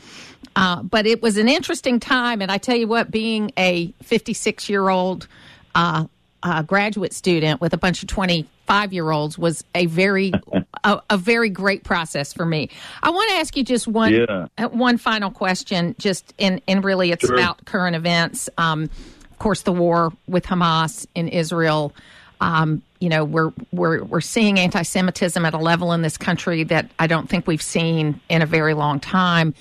uh, 0.55 0.83
but 0.83 1.05
it 1.05 1.21
was 1.21 1.37
an 1.37 1.47
interesting 1.47 1.99
time, 1.99 2.41
and 2.41 2.51
I 2.51 2.57
tell 2.57 2.75
you 2.75 2.87
what, 2.87 3.09
being 3.09 3.51
a 3.57 3.93
56 4.03 4.69
year 4.69 4.89
old 4.89 5.27
uh, 5.75 6.07
uh, 6.43 6.61
graduate 6.61 7.13
student 7.13 7.59
with 7.61 7.73
a 7.73 7.77
bunch 7.77 8.03
of 8.03 8.09
25 8.09 8.93
year 8.93 9.11
olds 9.11 9.37
was 9.37 9.63
a 9.73 9.85
very 9.87 10.31
a, 10.85 11.01
a, 11.09 11.17
very 11.17 11.49
great 11.49 11.83
process 11.83 12.31
for 12.31 12.45
me. 12.45 12.69
I 13.03 13.09
want 13.09 13.29
to 13.31 13.35
ask 13.37 13.57
you 13.57 13.63
just 13.63 13.87
one 13.87 14.13
yeah. 14.13 14.47
Uh, 14.57 14.69
one 14.69 14.97
final 14.97 15.31
question, 15.31 15.95
just 15.97 16.33
in 16.37 16.61
and 16.67 16.83
really 16.83 17.11
it's 17.11 17.25
sure. 17.25 17.35
about 17.35 17.65
current 17.65 17.95
events. 17.95 18.49
Um, 18.57 18.83
of 18.83 19.39
course, 19.39 19.63
the 19.63 19.73
war 19.73 20.13
with 20.27 20.45
Hamas 20.45 21.05
in 21.15 21.27
Israel. 21.27 21.93
Um, 22.39 22.83
you 22.99 23.09
know, 23.09 23.25
we're 23.25 23.51
we're 23.71 24.03
we're 24.03 24.21
seeing 24.21 24.59
anti-Semitism 24.59 25.43
at 25.45 25.53
a 25.53 25.57
level 25.57 25.91
in 25.91 26.01
this 26.01 26.17
country 26.17 26.63
that 26.63 26.89
I 26.99 27.07
don't 27.07 27.27
think 27.27 27.47
we've 27.47 27.61
seen 27.61 28.21
in 28.29 28.41
a 28.41 28.45
very 28.45 28.73
long 28.73 28.99
time. 28.99 29.53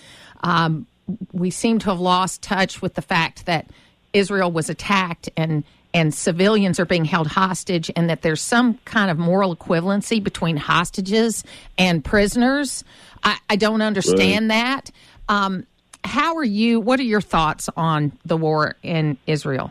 Um, 0.43 0.87
we 1.33 1.51
seem 1.51 1.79
to 1.81 1.91
have 1.91 2.01
lost 2.01 2.43
touch 2.43 2.83
with 2.83 2.95
the 2.95 3.03
fact 3.03 3.47
that 3.47 3.67
Israel 4.13 4.51
was 4.51 4.71
attacked 4.71 5.29
and 5.37 5.65
and 5.95 6.13
civilians 6.13 6.81
are 6.81 6.85
being 6.85 7.05
held 7.05 7.29
hostage, 7.29 7.91
and 7.95 8.11
that 8.11 8.23
there's 8.23 8.43
some 8.43 8.75
kind 8.85 9.11
of 9.11 9.19
moral 9.19 9.57
equivalency 9.57 10.23
between 10.23 10.57
hostages 10.57 11.45
and 11.79 12.05
prisoners. 12.05 12.85
I, 13.23 13.39
I 13.49 13.57
don't 13.57 13.81
understand 13.81 14.51
right. 14.51 14.57
that. 14.57 14.91
Um, 15.29 15.67
how 16.05 16.37
are 16.37 16.45
you? 16.45 16.81
What 16.81 17.01
are 17.01 17.05
your 17.05 17.21
thoughts 17.21 17.71
on 17.77 18.13
the 18.27 18.37
war 18.37 18.75
in 18.83 19.17
Israel? 19.27 19.71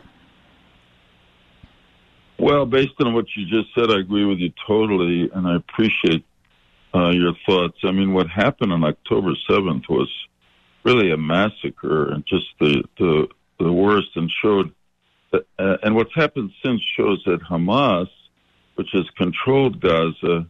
Well, 2.38 2.66
based 2.66 2.94
on 3.00 3.14
what 3.14 3.26
you 3.36 3.46
just 3.46 3.72
said, 3.74 3.90
I 3.90 4.00
agree 4.00 4.24
with 4.24 4.38
you 4.38 4.50
totally, 4.66 5.30
and 5.32 5.46
I 5.46 5.56
appreciate 5.56 6.24
uh, 6.94 7.10
your 7.10 7.34
thoughts. 7.46 7.78
I 7.84 7.92
mean, 7.92 8.12
what 8.12 8.28
happened 8.28 8.72
on 8.72 8.82
October 8.82 9.34
7th 9.48 9.88
was 9.88 10.10
really 10.84 11.12
a 11.12 11.16
massacre 11.16 12.10
and 12.10 12.24
just 12.26 12.46
the, 12.58 12.82
the, 12.98 13.28
the 13.60 13.72
worst 13.72 14.08
and 14.16 14.30
showed 14.42 14.74
uh, 15.58 15.76
and 15.82 15.94
what's 15.94 16.14
happened 16.14 16.50
since 16.64 16.80
shows 16.96 17.22
that 17.26 17.40
Hamas, 17.42 18.08
which 18.74 18.88
has 18.92 19.04
controlled 19.16 19.80
Gaza, 19.80 20.46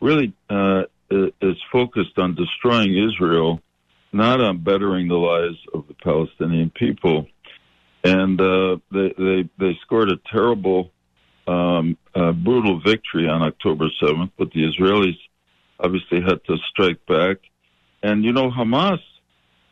really 0.00 0.32
uh, 0.50 0.82
is 1.10 1.56
focused 1.72 2.18
on 2.18 2.34
destroying 2.34 2.96
Israel, 2.96 3.60
not 4.12 4.40
on 4.40 4.58
bettering 4.58 5.08
the 5.08 5.14
lives 5.14 5.58
of 5.72 5.86
the 5.88 5.94
Palestinian 5.94 6.70
people. 6.70 7.26
And 8.02 8.40
uh, 8.40 8.76
they, 8.92 9.14
they 9.16 9.48
they 9.58 9.78
scored 9.82 10.10
a 10.10 10.18
terrible, 10.30 10.90
um, 11.46 11.96
brutal 12.14 12.80
victory 12.80 13.28
on 13.28 13.42
October 13.42 13.88
7th, 14.02 14.30
but 14.38 14.50
the 14.52 14.70
Israelis 14.70 15.16
obviously 15.80 16.20
had 16.20 16.44
to 16.44 16.56
strike 16.70 17.04
back. 17.06 17.38
And 18.02 18.24
you 18.24 18.32
know, 18.32 18.50
Hamas 18.50 19.00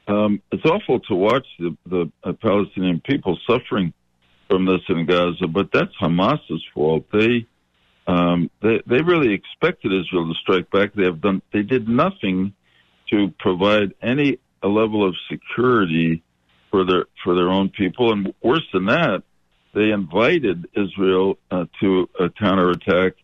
um, 0.09 0.43
it's 0.51 0.65
awful 0.65 1.01
to 1.01 1.15
watch 1.15 1.47
the, 1.59 1.77
the 1.87 2.11
uh, 2.25 2.33
Palestinian 2.33 3.01
people 3.01 3.39
suffering 3.47 3.93
from 4.53 4.67
this 4.67 4.83
in 4.91 5.07
Gaza, 5.07 5.47
but 5.47 5.71
that's 5.73 5.95
Hamas's 5.99 6.63
fault. 6.75 7.07
They 7.11 7.47
um, 8.07 8.51
they 8.61 8.83
they 8.87 9.01
really 9.01 9.33
expected 9.33 9.93
Israel 9.93 10.29
to 10.29 10.35
strike 10.43 10.71
back. 10.71 10.93
They 10.93 11.05
have 11.05 11.23
done. 11.23 11.41
They 11.55 11.63
did 11.63 11.89
nothing 11.89 12.53
to 13.11 13.33
provide 13.39 13.95
any 14.03 14.39
a 14.63 14.69
level 14.69 15.09
of 15.09 15.15
security 15.31 16.23
for 16.71 16.85
their 16.85 17.07
for 17.25 17.35
their 17.35 17.49
own 17.49 17.71
people, 17.71 18.13
and 18.13 18.35
worse 18.43 18.67
than 18.75 18.87
that, 18.87 19.23
they 19.75 19.91
invited 19.91 20.69
Israel 20.75 21.39
uh, 21.51 21.65
to 21.81 22.11
a 22.21 22.29
counterattack 22.29 23.15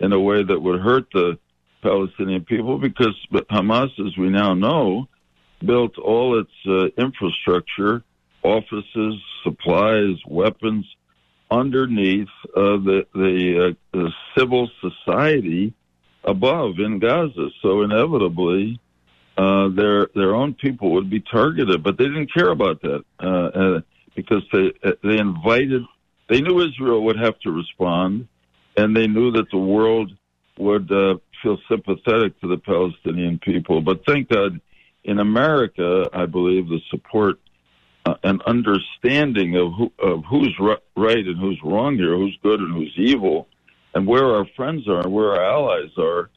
in 0.00 0.12
a 0.12 0.18
way 0.18 0.42
that 0.42 0.60
would 0.60 0.80
hurt 0.80 1.06
the 1.12 1.38
Palestinian 1.82 2.44
people 2.44 2.78
because 2.78 3.14
Hamas, 3.52 3.90
as 4.04 4.16
we 4.16 4.30
now 4.30 4.54
know, 4.54 5.06
built 5.64 5.96
all 5.98 6.40
its 6.40 6.50
uh, 6.66 6.86
infrastructure, 7.00 8.02
offices, 8.42 9.14
supplies, 9.42 10.16
weapons 10.26 10.86
underneath 11.50 12.28
uh, 12.56 12.78
the 12.78 13.06
the, 13.14 13.68
uh, 13.68 13.98
the, 13.98 14.10
civil 14.36 14.70
society 14.80 15.74
above 16.24 16.78
in 16.78 16.98
Gaza. 16.98 17.50
So 17.60 17.82
inevitably, 17.82 18.80
uh, 19.36 19.68
their 19.68 20.08
their 20.14 20.34
own 20.34 20.54
people 20.54 20.92
would 20.92 21.10
be 21.10 21.20
targeted, 21.20 21.82
but 21.82 21.98
they 21.98 22.04
didn't 22.04 22.32
care 22.32 22.50
about 22.50 22.80
that 22.82 23.04
uh, 23.20 23.26
uh, 23.26 23.80
because 24.14 24.42
they 24.52 24.72
they 25.02 25.18
invited. 25.18 25.82
They 26.28 26.40
knew 26.40 26.66
Israel 26.66 27.04
would 27.04 27.18
have 27.18 27.38
to 27.40 27.50
respond, 27.50 28.26
and 28.76 28.96
they 28.96 29.06
knew 29.06 29.32
that 29.32 29.50
the 29.50 29.58
world 29.58 30.12
would 30.56 30.88
feel 31.42 31.58
sympathetic 31.68 32.40
to 32.40 32.48
the 32.48 32.56
Palestinian 32.56 33.38
people. 33.38 33.82
But 33.82 34.04
thank 34.06 34.28
God 34.28 34.60
in 35.04 35.18
America, 35.18 36.08
I 36.12 36.26
believe 36.26 36.68
the 36.68 36.80
support 36.90 37.38
uh, 38.04 38.14
and 38.22 38.42
understanding 38.42 39.56
of, 39.56 39.72
who, 39.74 39.92
of 39.98 40.24
who's 40.24 40.54
right 40.58 41.26
and 41.26 41.38
who's 41.38 41.60
wrong 41.62 41.96
here, 41.96 42.16
who's 42.16 42.36
good 42.42 42.60
and 42.60 42.72
who's 42.72 42.92
evil, 42.96 43.48
and 43.94 44.06
where 44.06 44.34
our 44.34 44.46
friends 44.56 44.88
are 44.88 45.00
and 45.00 45.12
where 45.12 45.32
our 45.32 45.44
allies 45.44 45.90
are, 45.98 46.30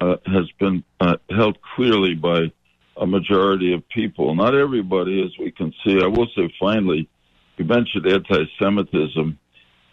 uh, 0.00 0.16
has 0.26 0.50
been 0.58 0.82
uh, 1.00 1.16
held 1.30 1.58
clearly 1.76 2.14
by 2.14 2.50
a 2.96 3.06
majority 3.06 3.72
of 3.72 3.88
people. 3.88 4.34
Not 4.34 4.54
everybody, 4.54 5.22
as 5.22 5.30
we 5.38 5.50
can 5.50 5.72
see. 5.84 6.00
I 6.02 6.06
will 6.06 6.28
say, 6.36 6.52
finally, 6.58 7.08
you 7.56 7.64
mentioned 7.64 8.06
anti-Semitism. 8.06 9.38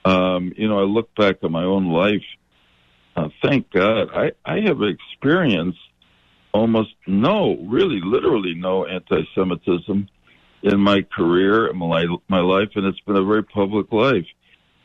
Um, 0.05 0.53
you 0.57 0.67
know, 0.67 0.79
I 0.79 0.83
look 0.83 1.13
back 1.15 1.37
at 1.43 1.51
my 1.51 1.63
own 1.63 1.91
life. 1.91 2.23
Uh, 3.15 3.29
thank 3.43 3.69
God, 3.71 4.09
I, 4.15 4.31
I 4.45 4.61
have 4.61 4.81
experienced 4.81 5.79
almost 6.53 6.93
no, 7.07 7.57
really, 7.57 8.01
literally 8.03 8.55
no 8.55 8.85
anti-Semitism 8.85 10.09
in 10.63 10.79
my 10.79 11.01
career, 11.01 11.67
in 11.67 11.77
my, 11.77 12.05
my 12.27 12.39
life, 12.39 12.69
and 12.75 12.85
it's 12.85 12.99
been 13.01 13.15
a 13.15 13.23
very 13.23 13.43
public 13.43 13.91
life. 13.91 14.25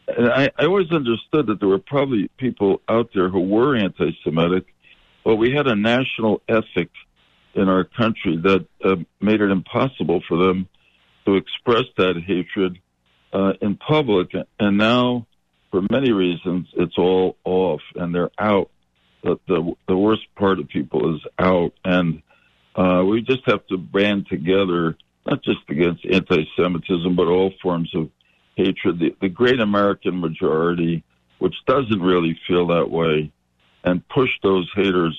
And 0.08 0.30
I, 0.30 0.50
I 0.58 0.66
always 0.66 0.90
understood 0.90 1.48
that 1.48 1.58
there 1.60 1.68
were 1.68 1.78
probably 1.78 2.30
people 2.38 2.80
out 2.88 3.10
there 3.14 3.28
who 3.28 3.40
were 3.40 3.76
anti-Semitic, 3.76 4.66
but 5.24 5.36
we 5.36 5.52
had 5.52 5.66
a 5.66 5.74
national 5.74 6.42
ethic 6.48 6.90
in 7.54 7.68
our 7.68 7.84
country 7.84 8.36
that 8.36 8.66
uh, 8.84 8.96
made 9.20 9.40
it 9.40 9.50
impossible 9.50 10.22
for 10.28 10.36
them 10.36 10.68
to 11.24 11.34
express 11.36 11.84
that 11.96 12.22
hatred 12.24 12.78
uh, 13.32 13.54
in 13.60 13.76
public. 13.76 14.30
And 14.60 14.78
now, 14.78 15.26
for 15.70 15.82
many 15.90 16.12
reasons, 16.12 16.68
it's 16.74 16.96
all 16.96 17.36
off 17.44 17.80
and 17.96 18.14
they're 18.14 18.30
out. 18.38 18.70
The, 19.24 19.38
the, 19.48 19.74
the 19.88 19.96
worst 19.96 20.22
part 20.36 20.60
of 20.60 20.68
people 20.68 21.16
is 21.16 21.22
out. 21.38 21.72
And 21.84 22.22
uh, 22.76 23.02
we 23.04 23.22
just 23.22 23.42
have 23.46 23.66
to 23.68 23.78
band 23.78 24.28
together, 24.28 24.96
not 25.26 25.42
just 25.42 25.60
against 25.68 26.04
anti 26.04 26.44
Semitism, 26.56 27.16
but 27.16 27.26
all 27.26 27.52
forms 27.62 27.90
of 27.94 28.08
hatred. 28.56 28.98
The, 28.98 29.14
the 29.20 29.28
great 29.28 29.60
American 29.60 30.20
majority, 30.20 31.04
which 31.38 31.54
doesn't 31.66 32.00
really 32.00 32.38
feel 32.46 32.68
that 32.68 32.90
way, 32.90 33.32
and 33.84 34.06
push 34.08 34.30
those 34.42 34.70
haters 34.74 35.16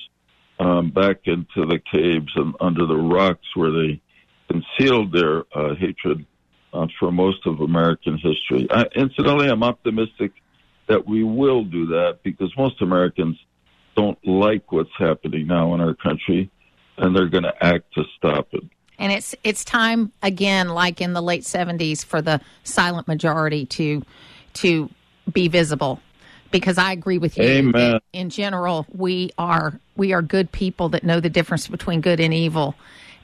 um, 0.58 0.90
back 0.90 1.18
into 1.24 1.66
the 1.66 1.80
caves 1.92 2.32
and 2.34 2.54
under 2.60 2.86
the 2.86 2.96
rocks 2.96 3.46
where 3.54 3.70
they 3.70 4.00
concealed 4.48 5.12
their 5.12 5.44
uh, 5.54 5.74
hatred 5.74 6.24
uh, 6.72 6.86
for 6.98 7.12
most 7.12 7.46
of 7.46 7.60
American 7.60 8.18
history. 8.18 8.66
I, 8.70 8.86
incidentally, 8.96 9.48
I'm 9.48 9.62
optimistic 9.62 10.32
that 10.88 11.06
we 11.06 11.22
will 11.22 11.64
do 11.64 11.86
that 11.86 12.20
because 12.22 12.52
most 12.56 12.80
Americans 12.80 13.36
don't 13.94 14.18
like 14.26 14.72
what's 14.72 14.90
happening 14.98 15.46
now 15.46 15.74
in 15.74 15.80
our 15.80 15.94
country, 15.94 16.50
and 16.96 17.14
they're 17.14 17.28
going 17.28 17.44
to 17.44 17.64
act 17.64 17.92
to 17.94 18.04
stop 18.16 18.48
it. 18.52 18.64
And 18.98 19.12
it's 19.12 19.34
it's 19.44 19.64
time 19.64 20.12
again, 20.22 20.68
like 20.68 21.00
in 21.00 21.12
the 21.12 21.22
late 21.22 21.42
'70s, 21.42 22.04
for 22.04 22.20
the 22.20 22.40
silent 22.64 23.06
majority 23.08 23.66
to 23.66 24.02
to 24.54 24.90
be 25.32 25.48
visible 25.48 26.00
because 26.50 26.78
I 26.78 26.92
agree 26.92 27.18
with 27.18 27.36
you. 27.36 27.44
Amen. 27.44 28.00
In 28.12 28.30
general, 28.30 28.86
we 28.92 29.30
are 29.38 29.78
we 29.96 30.12
are 30.12 30.22
good 30.22 30.50
people 30.52 30.88
that 30.90 31.04
know 31.04 31.20
the 31.20 31.30
difference 31.30 31.68
between 31.68 32.00
good 32.00 32.20
and 32.20 32.32
evil. 32.32 32.74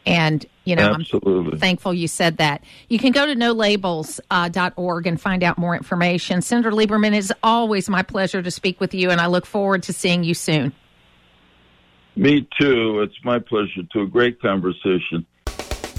And, 0.06 0.44
you 0.64 0.76
know, 0.76 0.92
Absolutely. 0.92 1.52
I'm 1.52 1.58
thankful 1.58 1.94
you 1.94 2.08
said 2.08 2.36
that. 2.36 2.62
You 2.88 2.98
can 2.98 3.12
go 3.12 3.24
to 3.24 3.34
nolabels.org 3.34 5.06
uh, 5.06 5.08
and 5.08 5.20
find 5.20 5.42
out 5.42 5.56
more 5.56 5.74
information. 5.74 6.42
Senator 6.42 6.72
Lieberman, 6.72 7.14
it's 7.14 7.32
always 7.42 7.88
my 7.88 8.02
pleasure 8.02 8.42
to 8.42 8.50
speak 8.50 8.80
with 8.80 8.92
you, 8.92 9.10
and 9.10 9.18
I 9.18 9.26
look 9.26 9.46
forward 9.46 9.82
to 9.84 9.94
seeing 9.94 10.22
you 10.22 10.34
soon. 10.34 10.74
Me 12.16 12.46
too. 12.60 13.00
It's 13.00 13.16
my 13.24 13.38
pleasure 13.38 13.82
to 13.92 14.02
a 14.02 14.06
great 14.06 14.40
conversation. 14.40 15.26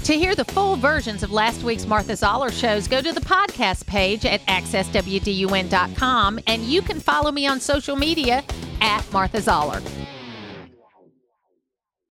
To 0.06 0.16
hear 0.16 0.36
the 0.36 0.44
full 0.44 0.76
versions 0.76 1.24
of 1.24 1.32
last 1.32 1.64
week's 1.64 1.84
Martha 1.84 2.14
Zoller 2.14 2.52
shows, 2.52 2.86
go 2.86 3.02
to 3.02 3.10
the 3.10 3.20
podcast 3.20 3.86
page 3.86 4.24
at 4.24 4.40
accesswdun.com 4.46 6.38
and 6.46 6.62
you 6.62 6.80
can 6.80 7.00
follow 7.00 7.32
me 7.32 7.44
on 7.48 7.58
social 7.58 7.96
media 7.96 8.44
at 8.80 9.12
Martha 9.12 9.40
Zoller. 9.40 9.82